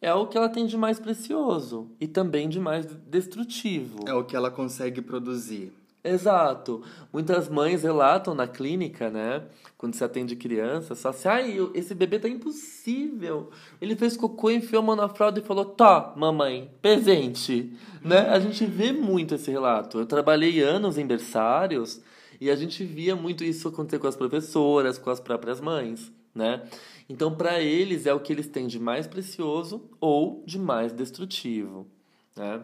[0.00, 4.04] é o que ela tem de mais precioso e também de mais destrutivo.
[4.06, 5.72] É o que ela consegue produzir.
[6.02, 6.82] Exato.
[7.12, 9.42] Muitas mães relatam na clínica, né?
[9.76, 13.50] Quando se atende criança, só assim, ai, esse bebê tá impossível.
[13.80, 17.72] Ele fez cocô, enfiou a mão na fralda e falou, tá, mamãe, presente.
[18.02, 18.20] Né?
[18.28, 19.98] A gente vê muito esse relato.
[19.98, 22.00] Eu trabalhei anos em berçários
[22.40, 26.62] e a gente via muito isso acontecer com as professoras, com as próprias mães, né?
[27.08, 31.86] Então, para eles, é o que eles têm de mais precioso ou de mais destrutivo,
[32.36, 32.60] né?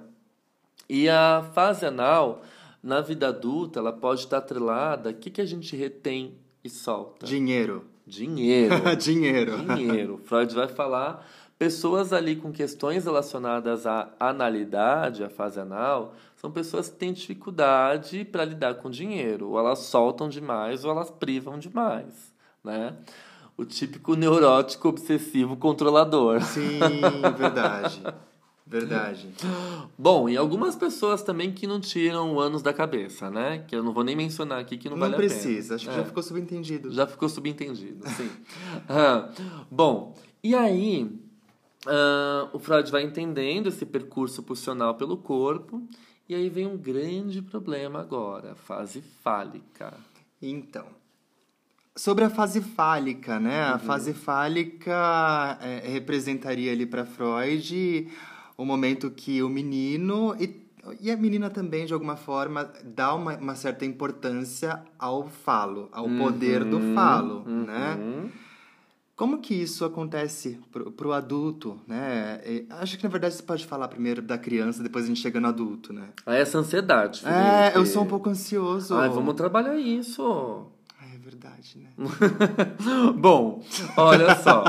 [0.88, 2.42] E a fase anal
[2.82, 5.08] na vida adulta, ela pode estar atrelada.
[5.10, 7.24] O que, que a gente retém e solta?
[7.24, 7.86] Dinheiro.
[8.06, 8.74] Dinheiro.
[8.96, 9.74] Dinheiro.
[9.74, 10.20] Dinheiro.
[10.24, 11.26] Freud vai falar.
[11.58, 18.24] Pessoas ali com questões relacionadas à analidade, à fase anal, são pessoas que têm dificuldade
[18.24, 19.48] para lidar com dinheiro.
[19.50, 22.94] Ou elas soltam demais ou elas privam demais, né?
[23.56, 26.42] O típico neurótico obsessivo controlador.
[26.42, 26.80] Sim,
[27.38, 28.02] verdade.
[28.66, 29.28] Verdade.
[29.96, 33.64] Bom, e algumas pessoas também que não tiram anos da cabeça, né?
[33.68, 35.52] Que eu não vou nem mencionar aqui que não, não vale precisa, a pena.
[35.52, 35.96] Não precisa, acho que é.
[35.98, 36.90] já ficou subentendido.
[36.90, 38.30] Já ficou subentendido, sim.
[38.88, 39.30] ah,
[39.70, 41.08] bom, e aí
[41.86, 45.86] ah, o Freud vai entendendo esse percurso pulsional pelo corpo,
[46.28, 49.94] e aí vem um grande problema agora, fase fálica.
[50.40, 50.86] Então,
[51.96, 53.68] Sobre a fase fálica, né?
[53.68, 53.74] Uhum.
[53.74, 58.08] A fase fálica é, representaria ali para Freud
[58.56, 60.60] o momento que o menino e,
[61.00, 66.06] e a menina também, de alguma forma, dá uma, uma certa importância ao falo, ao
[66.06, 66.18] uhum.
[66.18, 67.64] poder do falo, uhum.
[67.64, 68.30] né?
[69.14, 70.58] Como que isso acontece
[70.96, 72.40] para o adulto, né?
[72.70, 75.46] Acho que, na verdade, você pode falar primeiro da criança, depois a gente chega no
[75.46, 76.08] adulto, né?
[76.26, 77.20] Ah, essa ansiedade.
[77.20, 77.38] Felipe.
[77.38, 78.96] É, eu sou um pouco ansioso.
[78.96, 80.73] Ai, vamos trabalhar isso
[81.34, 81.90] verdade, né?
[83.18, 83.62] Bom,
[83.96, 84.64] olha só.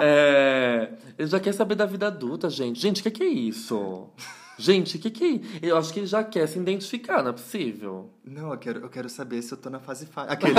[0.00, 2.80] é, ele já quer saber da vida adulta, gente.
[2.80, 4.08] Gente, o que, que, é isso?
[4.56, 7.32] Gente, o que, que é Eu acho que ele já quer se identificar, não é
[7.32, 8.10] possível?
[8.24, 10.32] Não, eu quero, eu quero saber se eu tô na fase fálica.
[10.34, 10.54] Aquele...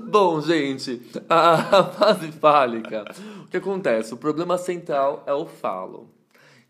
[0.10, 3.04] Bom, gente, a, a fase fálica,
[3.44, 4.14] o que acontece?
[4.14, 6.08] O problema central é o falo.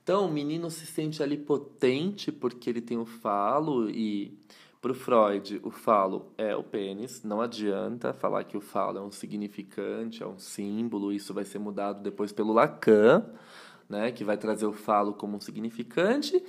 [0.02, 4.38] Então, o menino se sente ali potente porque ele tem o falo e
[4.84, 7.22] para o Freud, o falo é o pênis.
[7.22, 11.10] Não adianta falar que o falo é um significante, é um símbolo.
[11.10, 13.24] Isso vai ser mudado depois pelo Lacan,
[13.88, 16.44] né, que vai trazer o falo como um significante.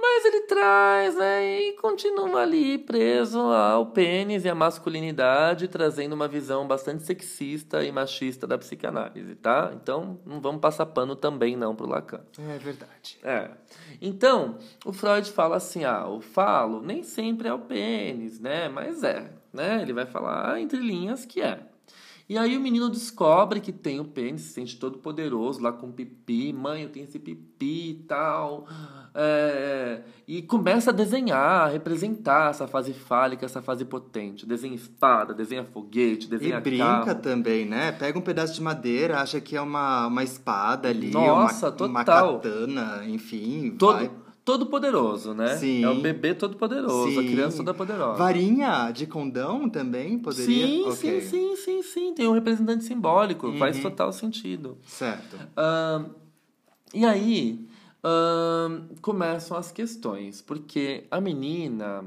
[0.00, 6.26] Mas ele traz, né, e continua ali preso ao pênis e à masculinidade, trazendo uma
[6.26, 9.70] visão bastante sexista e machista da psicanálise, tá?
[9.74, 12.22] Então, não vamos passar pano também não pro Lacan.
[12.38, 13.18] É verdade.
[13.22, 13.50] É.
[14.00, 18.68] Então, o Freud fala assim, ah, o falo nem sempre é o pênis, né?
[18.68, 19.82] Mas é, né?
[19.82, 21.69] Ele vai falar entre linhas que é.
[22.30, 25.90] E aí o menino descobre que tem o pênis, se sente todo poderoso lá com
[25.90, 26.52] pipi.
[26.52, 28.68] Mãe, eu tenho esse pipi e tal.
[29.12, 34.46] É, e começa a desenhar, a representar essa fase fálica, essa fase potente.
[34.46, 37.14] Desenha espada, desenha foguete, desenha E brinca carro.
[37.16, 37.90] também, né?
[37.90, 41.10] Pega um pedaço de madeira, acha que é uma, uma espada ali.
[41.10, 41.88] Nossa, uma, total.
[41.88, 43.74] Uma katana, enfim.
[43.76, 44.10] Todo, vai
[44.50, 45.56] todo poderoso, né?
[45.56, 45.84] Sim.
[45.84, 47.18] É o bebê todo poderoso, Sim.
[47.18, 48.18] a criança toda poderosa.
[48.18, 50.66] Varinha de condão também poderia?
[50.66, 51.20] Sim, okay.
[51.20, 52.14] sim, sim, sim, sim.
[52.14, 53.58] Tem um representante simbólico, Uhum.
[53.58, 54.76] faz total sentido.
[54.86, 55.38] Certo.
[55.56, 56.06] Ahn,
[56.92, 57.64] e aí
[58.02, 62.04] ahn, começam as questões, porque a menina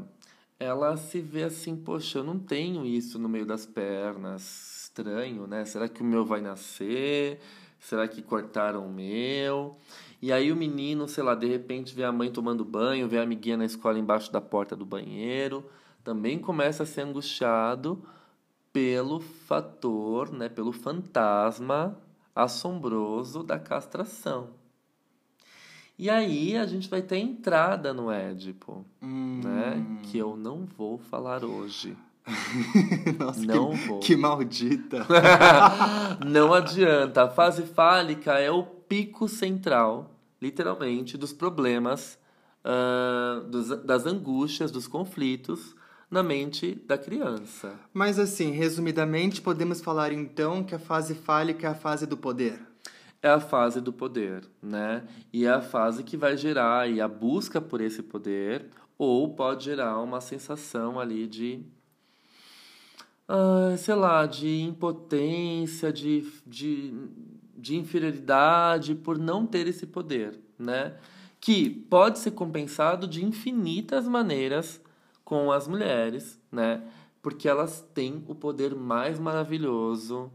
[0.60, 5.66] ela se vê assim, poxa, eu não tenho isso no meio das pernas, estranho, né?
[5.66, 7.40] Será que o meu vai nascer?
[7.80, 9.76] Será que cortaram o meu?
[10.24, 13.24] E aí o menino, sei lá, de repente vê a mãe tomando banho, vê a
[13.24, 15.66] amiguinha na escola embaixo da porta do banheiro,
[16.02, 18.02] também começa a ser angustiado
[18.72, 21.98] pelo fator, né, pelo fantasma
[22.34, 24.52] assombroso da castração.
[26.00, 29.42] E aí a gente vai ter entrada no Édipo, Hum.
[29.44, 31.98] né, que eu não vou falar hoje.
[33.20, 34.00] Nossa, Não que, vou.
[34.00, 35.06] que maldita.
[36.26, 37.24] não adianta.
[37.24, 40.10] A fase fálica é o pico central,
[40.44, 42.20] literalmente, dos problemas,
[42.66, 45.74] ah, dos- das angústias, dos conflitos
[46.12, 47.74] na mente da criança.
[47.94, 52.60] Mas assim, resumidamente, podemos falar então que a fase fálica é a fase do poder.
[53.22, 55.08] É a fase do poder, né?
[55.32, 58.66] E é a fase que vai gerar aí a busca por esse poder
[58.98, 61.64] ou pode gerar uma sensação ali de
[63.28, 66.94] ah, sei lá, de impotência, de, de,
[67.56, 70.96] de inferioridade por não ter esse poder, né?
[71.40, 74.82] Que pode ser compensado de infinitas maneiras
[75.24, 76.84] com as mulheres, né?
[77.22, 80.32] Porque elas têm o poder mais maravilhoso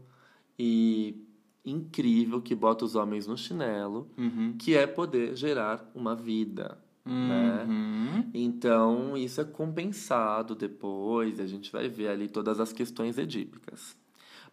[0.57, 1.23] e
[1.65, 4.55] incrível que bota os homens no chinelo, Uhum.
[4.57, 7.65] que é poder gerar uma vida, né?
[7.67, 8.29] Uhum.
[8.33, 13.95] Então, isso é compensado depois, a gente vai ver ali todas as questões edípicas.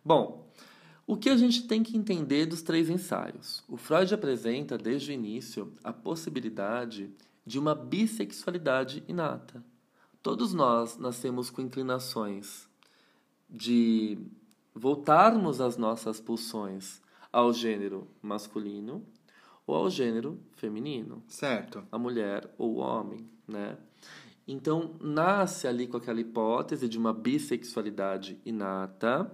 [0.04, 0.50] Bom,
[1.06, 3.62] o que a gente tem que entender dos três ensaios?
[3.68, 7.10] O Freud apresenta desde o início a possibilidade
[7.44, 9.64] de uma bissexualidade inata.
[10.20, 12.68] Todos nós nascemos com inclinações
[13.48, 14.18] de
[14.74, 17.00] voltarmos as nossas pulsões
[17.32, 19.06] ao gênero masculino
[19.64, 21.84] ou ao gênero feminino Certo.
[21.92, 23.78] a mulher ou o homem, né?
[24.48, 29.30] Então, nasce ali com aquela hipótese de uma bissexualidade inata,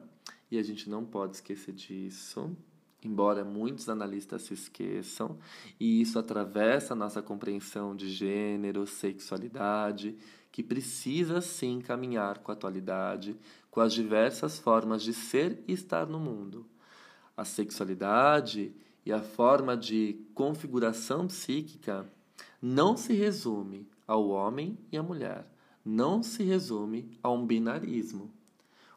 [0.53, 2.55] e a gente não pode esquecer disso,
[3.03, 5.39] embora muitos analistas se esqueçam,
[5.81, 10.15] e isso atravessa a nossa compreensão de gênero, sexualidade,
[10.53, 13.35] que precisa sim caminhar com a atualidade,
[13.71, 16.67] com as diversas formas de ser e estar no mundo.
[17.35, 18.75] A sexualidade
[19.07, 22.07] e a forma de configuração psíquica
[22.61, 25.51] não se resume ao homem e à mulher,
[25.83, 28.42] não se resume a um binarismo.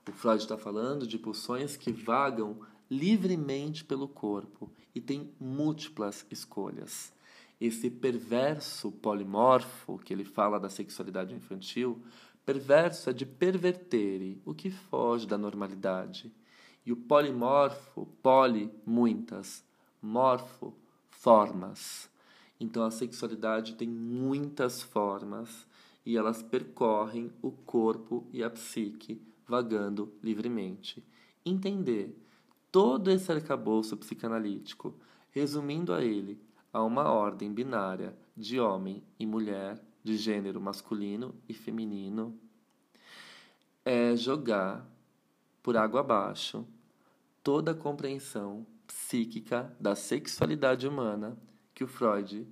[0.08, 7.12] O Freud está falando de pulsões que vagam livremente pelo corpo e têm múltiplas escolhas.
[7.60, 12.04] Esse perverso polimorfo que ele fala da sexualidade infantil,
[12.46, 16.32] perverso é de pervertere o que foge da normalidade.
[16.86, 19.64] E o polimorfo, poli, muitas,
[20.00, 20.72] morfo,
[21.10, 22.08] formas.
[22.60, 25.66] Então a sexualidade tem muitas formas
[26.06, 31.04] e elas percorrem o corpo e a psique, vagando livremente.
[31.46, 32.16] Entender
[32.72, 34.96] todo esse arcabouço psicanalítico,
[35.32, 36.40] resumindo a ele
[36.74, 42.38] a uma ordem binária de homem e mulher, de gênero masculino e feminino,
[43.84, 44.86] é jogar
[45.64, 46.66] por água abaixo
[47.42, 51.38] toda a compreensão psíquica da sexualidade humana
[51.74, 52.48] que o Freud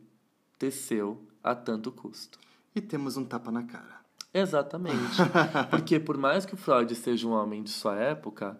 [0.58, 2.40] teceu a tanto custo.
[2.76, 4.03] E temos um tapa na cara.
[4.34, 5.18] Exatamente.
[5.70, 8.60] Porque por mais que o Freud seja um homem de sua época,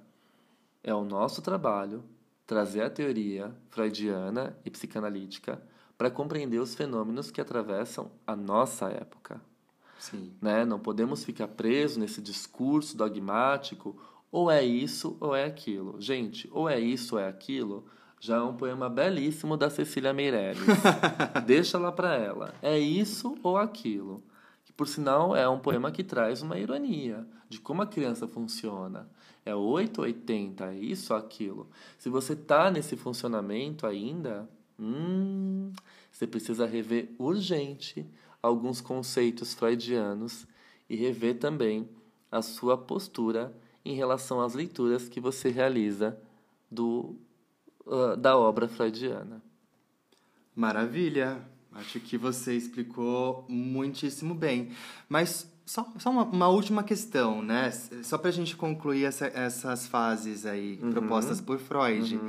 [0.84, 2.04] é o nosso trabalho
[2.46, 5.62] trazer a teoria freudiana e psicanalítica
[5.98, 9.42] para compreender os fenômenos que atravessam a nossa época.
[9.98, 10.34] Sim.
[10.42, 10.66] Né?
[10.66, 13.96] Não podemos ficar presos nesse discurso dogmático,
[14.32, 15.96] ou é isso ou é aquilo.
[16.02, 17.86] Gente, ou é isso ou é aquilo,
[18.20, 20.64] já é um poema belíssimo da Cecília Meirelles.
[21.46, 22.54] Deixa lá para ela.
[22.62, 24.24] É isso ou aquilo.
[24.76, 29.08] Por sinal é um poema que traz uma ironia de como a criança funciona.
[29.46, 31.70] É 8 ou 80, é isso aquilo.
[32.00, 34.50] Se você tá nesse funcionamento ainda,
[34.80, 35.72] hum,
[36.12, 38.06] você precisa rever urgente
[38.42, 40.48] alguns conceitos freudianos
[40.90, 41.88] e rever também
[42.32, 43.56] a sua postura
[43.86, 46.18] em relação às leituras que você realiza
[46.70, 47.16] do,
[47.86, 49.42] uh, da obra freudiana.
[50.56, 51.53] Maravilha!
[51.76, 54.70] Acho que você explicou muitíssimo bem.
[55.10, 57.72] Mas só, só uma, uma última questão, né?
[58.04, 62.20] Só para a gente concluir essa, essas fases aí propostas por Freud.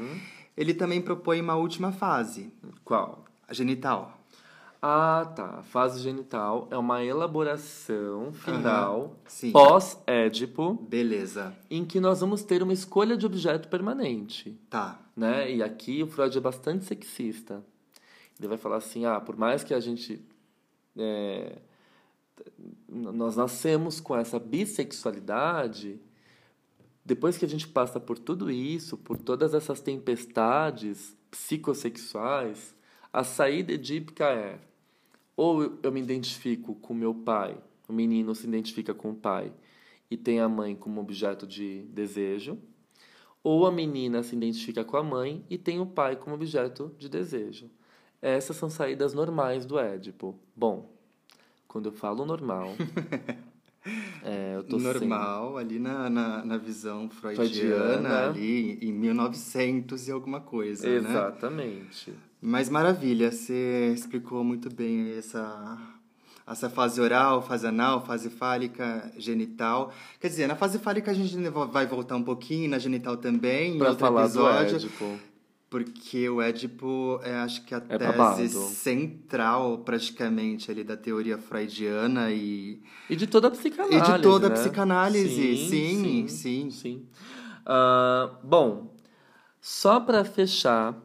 [0.57, 2.53] Ele também propõe uma última fase,
[2.85, 3.25] Qual?
[3.49, 4.19] a genital.
[4.87, 5.61] Ah, tá.
[5.61, 9.51] A fase genital é uma elaboração final Sim.
[9.51, 11.55] pós-édipo Beleza.
[11.71, 14.61] em que nós vamos ter uma escolha de objeto permanente.
[14.69, 15.01] Tá.
[15.17, 15.51] né?
[15.51, 17.65] E aqui o Freud é bastante sexista.
[18.39, 20.21] Ele vai falar assim, ah, por mais que a gente
[20.97, 21.59] é,
[22.89, 26.01] nós nascemos com essa bissexualidade,
[27.05, 32.75] depois que a gente passa por tudo isso, por todas essas tempestades psicossexuais,
[33.13, 34.59] a saída edípica é
[35.37, 37.57] ou eu- me identifico com meu pai,
[37.89, 39.53] o menino se identifica com o pai
[40.11, 42.59] e tem a mãe como objeto de desejo,
[43.43, 47.09] ou a menina se identifica com a mãe e tem o pai como objeto de
[47.09, 47.69] desejo.
[48.25, 50.35] Essas são saídas normais do Édipo.
[50.57, 50.89] Bom,
[51.69, 52.75] quando eu falo normal,
[54.25, 58.27] é, eu tô Normal, ali na, na, na visão freudiana, Freudiana.
[58.31, 61.03] ali em 1900 e alguma coisa, sem...
[61.03, 61.11] né?
[61.11, 62.15] Exatamente.
[62.41, 65.77] Mas maravilha, você explicou muito bem essa,
[66.47, 69.93] essa fase oral, fase anal, fase fálica, genital.
[70.19, 71.37] Quer dizer, na fase fálica a gente
[71.71, 74.71] vai voltar um pouquinho, na genital também, em outro falar episódio.
[74.71, 75.34] do Édipo.
[75.75, 78.49] Porque o Édipo é, acho que a É tese babado.
[78.49, 82.81] central, praticamente, ali da teoria freudiana e...
[83.11, 83.99] E de toda a psicanálise.
[83.99, 84.55] E de toda a né?
[84.55, 86.71] psicanálise, sim, sim.
[86.71, 87.07] sim.
[87.67, 88.95] Ah, bom,
[89.61, 90.97] só para fechar,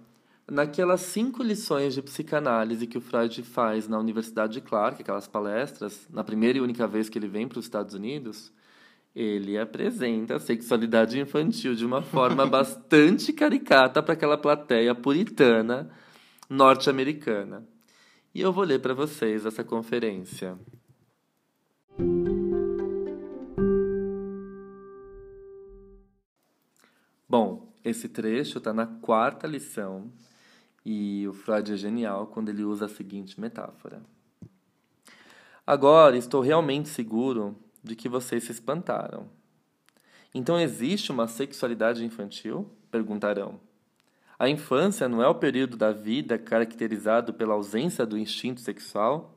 [0.48, 6.08] naquelas cinco lições de psicanálise que o Freud faz na Universidade de Clark, aquelas palestras,
[6.12, 8.52] na primeira e única vez que ele vem para os Estados Unidos,
[9.22, 15.92] ele apresenta a sexualidade infantil de uma forma bastante caricata para aquela plateia puritana
[16.50, 17.68] norte-americana.
[18.34, 20.58] E eu vou ler para vocês essa conferência.
[27.28, 30.10] Bom, esse trecho está na quarta lição
[30.86, 34.02] e o Freud é genial quando ele usa a seguinte metáfora.
[35.68, 37.54] Agora estou realmente seguro
[37.84, 39.28] de que vocês se espantaram.
[40.34, 42.70] Então existe uma sexualidade infantil?
[42.92, 43.60] Perguntarão.
[44.38, 49.36] A infância não é o período da vida caracterizado pela ausência do instinto sexual?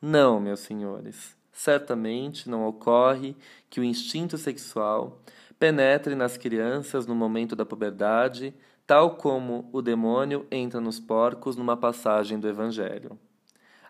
[0.00, 1.36] Não, meus senhores.
[1.52, 3.36] Certamente não ocorre
[3.68, 5.20] que o instinto sexual
[5.58, 8.54] penetre nas crianças no momento da puberdade,
[8.86, 13.18] tal como o demônio entra nos porcos numa passagem do Evangelho.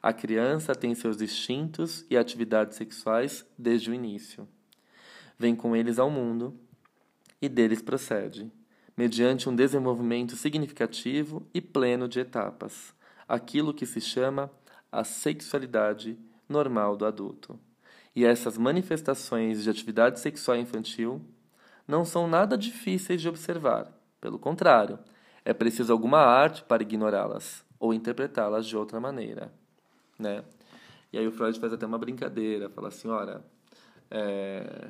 [0.02, 4.48] A criança tem seus instintos e atividades sexuais desde o início.
[5.38, 6.58] Vem com eles ao mundo
[7.40, 8.50] e deles procede,
[8.96, 12.92] mediante um desenvolvimento significativo e pleno de etapas,
[13.28, 14.50] aquilo que se chama
[14.90, 17.56] a sexualidade normal do adulto.
[18.14, 21.22] E essas manifestações de atividade sexual infantil
[21.86, 23.92] não são nada difíceis de observar.
[24.20, 24.98] Pelo contrário,
[25.44, 29.52] é preciso alguma arte para ignorá-las ou interpretá-las de outra maneira,
[30.22, 30.44] né?
[31.12, 33.44] E aí o Freud faz até uma brincadeira, fala assim, olha,
[34.10, 34.88] é,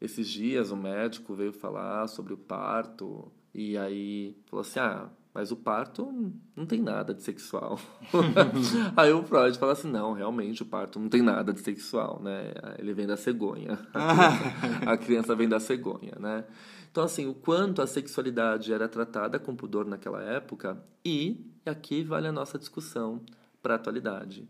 [0.00, 5.50] esses dias o médico veio falar sobre o parto e aí falou assim, ah, mas
[5.50, 7.78] o parto não tem nada de sexual.
[8.96, 12.52] aí o Freud fala assim, não, realmente o parto não tem nada de sexual, né?
[12.78, 13.78] Ele vem da cegonha.
[14.86, 16.44] A criança vem da cegonha, né?
[16.90, 22.26] Então, assim, o quanto a sexualidade era tratada com pudor naquela época e aqui vale
[22.26, 23.20] a nossa discussão
[23.60, 24.48] para a atualidade.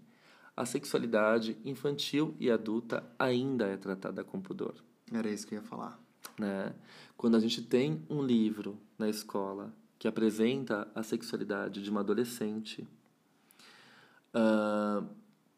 [0.57, 4.75] A sexualidade infantil e adulta ainda é tratada com pudor
[5.13, 6.01] Era isso que eu ia falar.
[6.39, 6.75] né?
[7.15, 12.89] Quando a gente tem um livro na escola que apresenta a sexualidade de uma adolescente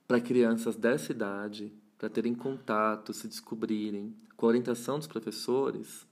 [0.06, 6.06] para crianças dessa idade, para terem contato, se descobrirem, com a orientação dos professores,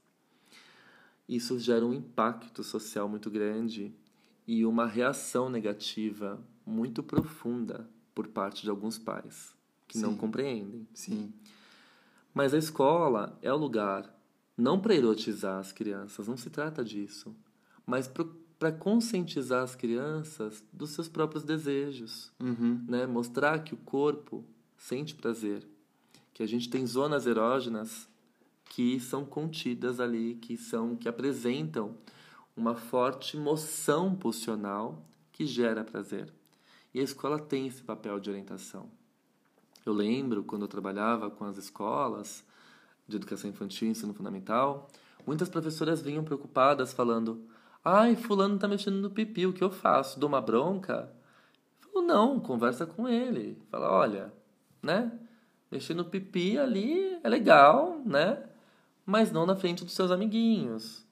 [1.27, 3.93] isso gera um impacto social muito grande
[4.45, 9.53] e uma reação negativa muito profunda por parte de alguns pais
[9.87, 10.17] que não Sim.
[10.17, 10.87] compreendem.
[10.91, 11.31] Sim.
[12.33, 14.11] Mas a escola é o lugar
[14.57, 17.35] não para erotizar as crianças, não se trata disso,
[17.85, 18.11] mas
[18.57, 22.83] para conscientizar as crianças dos seus próprios desejos, Uhum.
[22.87, 23.05] né?
[23.05, 24.43] Mostrar que o corpo
[24.75, 25.67] sente prazer,
[26.33, 28.09] que a gente tem zonas erógenas
[28.65, 31.95] que são contidas ali, que são que apresentam
[32.55, 36.33] uma forte moção pulsional que gera prazer.
[36.93, 38.89] E a escola tem esse papel de orientação.
[39.85, 42.43] Eu lembro quando eu trabalhava com as escolas
[43.07, 44.89] de educação infantil e ensino fundamental,
[45.25, 47.47] muitas professoras vinham preocupadas falando:
[47.83, 50.19] "Ai, fulano tá mexendo no pipi, o que eu faço?
[50.19, 51.13] Dou uma bronca?"
[51.81, 53.61] Eu falo: "Não, conversa com ele.
[53.69, 54.33] Fala: "Olha,
[54.81, 55.17] né?
[55.71, 58.43] Mexer no pipi ali é legal, né?
[59.05, 61.05] Mas não na frente dos seus amiguinhos.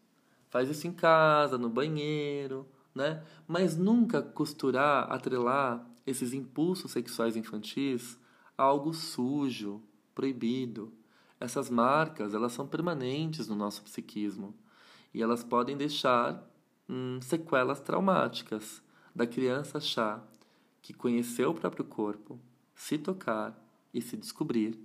[0.49, 2.65] Faz isso em casa, no banheiro,
[2.96, 3.22] né?
[3.46, 8.18] Mas nunca costurar, atrelar esses impulsos sexuais infantis
[8.58, 9.84] a algo sujo,
[10.14, 10.93] proibido.
[11.39, 14.56] Essas marcas, elas são permanentes no nosso psiquismo
[15.14, 16.41] e elas podem deixar
[16.89, 18.82] hum, sequelas traumáticas
[19.14, 20.26] da criança achar
[20.82, 22.39] que conhecer o próprio corpo,
[22.74, 23.60] se tocar
[23.93, 24.80] e se descobrir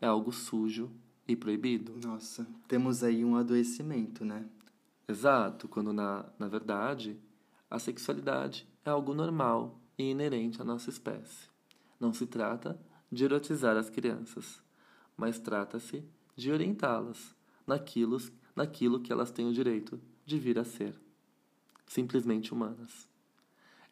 [0.00, 0.90] é algo sujo
[1.26, 1.98] e proibido.
[2.04, 4.44] Nossa, temos aí um adoecimento, né?
[5.06, 7.18] Exato, quando na, na verdade
[7.74, 11.48] a sexualidade é algo normal e inerente à nossa espécie.
[11.98, 14.62] Não se trata de erotizar as crianças,
[15.16, 16.04] mas trata-se
[16.36, 17.34] de orientá-las
[17.66, 18.18] naquilo,
[18.54, 20.94] naquilo que elas têm o direito de vir a ser
[21.84, 23.08] simplesmente humanas.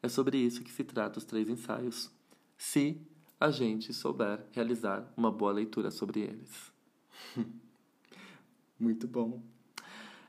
[0.01, 2.09] É sobre isso que se trata os três ensaios,
[2.57, 3.01] se
[3.41, 6.73] a gente souber realizar uma boa leitura sobre eles.
[8.79, 9.43] Muito bom.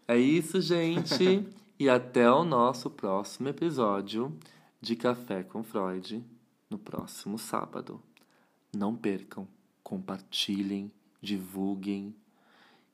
[0.08, 1.48] É isso, gente.
[1.80, 4.38] e até o nosso próximo episódio
[4.80, 6.24] de Café com Freud
[6.70, 8.02] no próximo sábado.
[8.76, 9.48] Não percam,
[9.84, 12.16] compartilhem, divulguem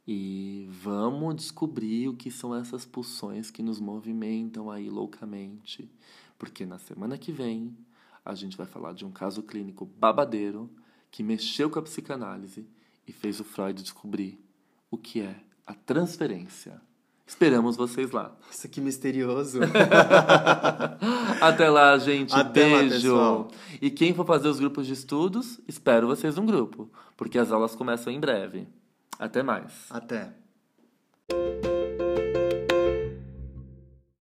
[0.07, 5.89] E vamos descobrir o que são essas pulsões que nos movimentam aí loucamente.
[6.37, 7.77] Porque na semana que vem
[8.25, 10.69] a gente vai falar de um caso clínico babadeiro
[11.11, 12.67] que mexeu com a psicanálise
[13.05, 14.39] e fez o Freud descobrir
[14.89, 16.81] o que é a transferência.
[17.29, 18.35] Esperamos vocês lá.
[18.47, 19.59] Nossa, que misterioso.
[21.39, 22.33] Até lá, gente.
[22.33, 22.95] Até lá, Beijo.
[22.95, 23.47] pessoal.
[23.79, 27.75] e quem for fazer os grupos de estudos, espero vocês no grupo, porque as aulas
[27.75, 28.67] começam em breve.
[29.19, 29.71] Até mais.
[29.91, 30.33] Até.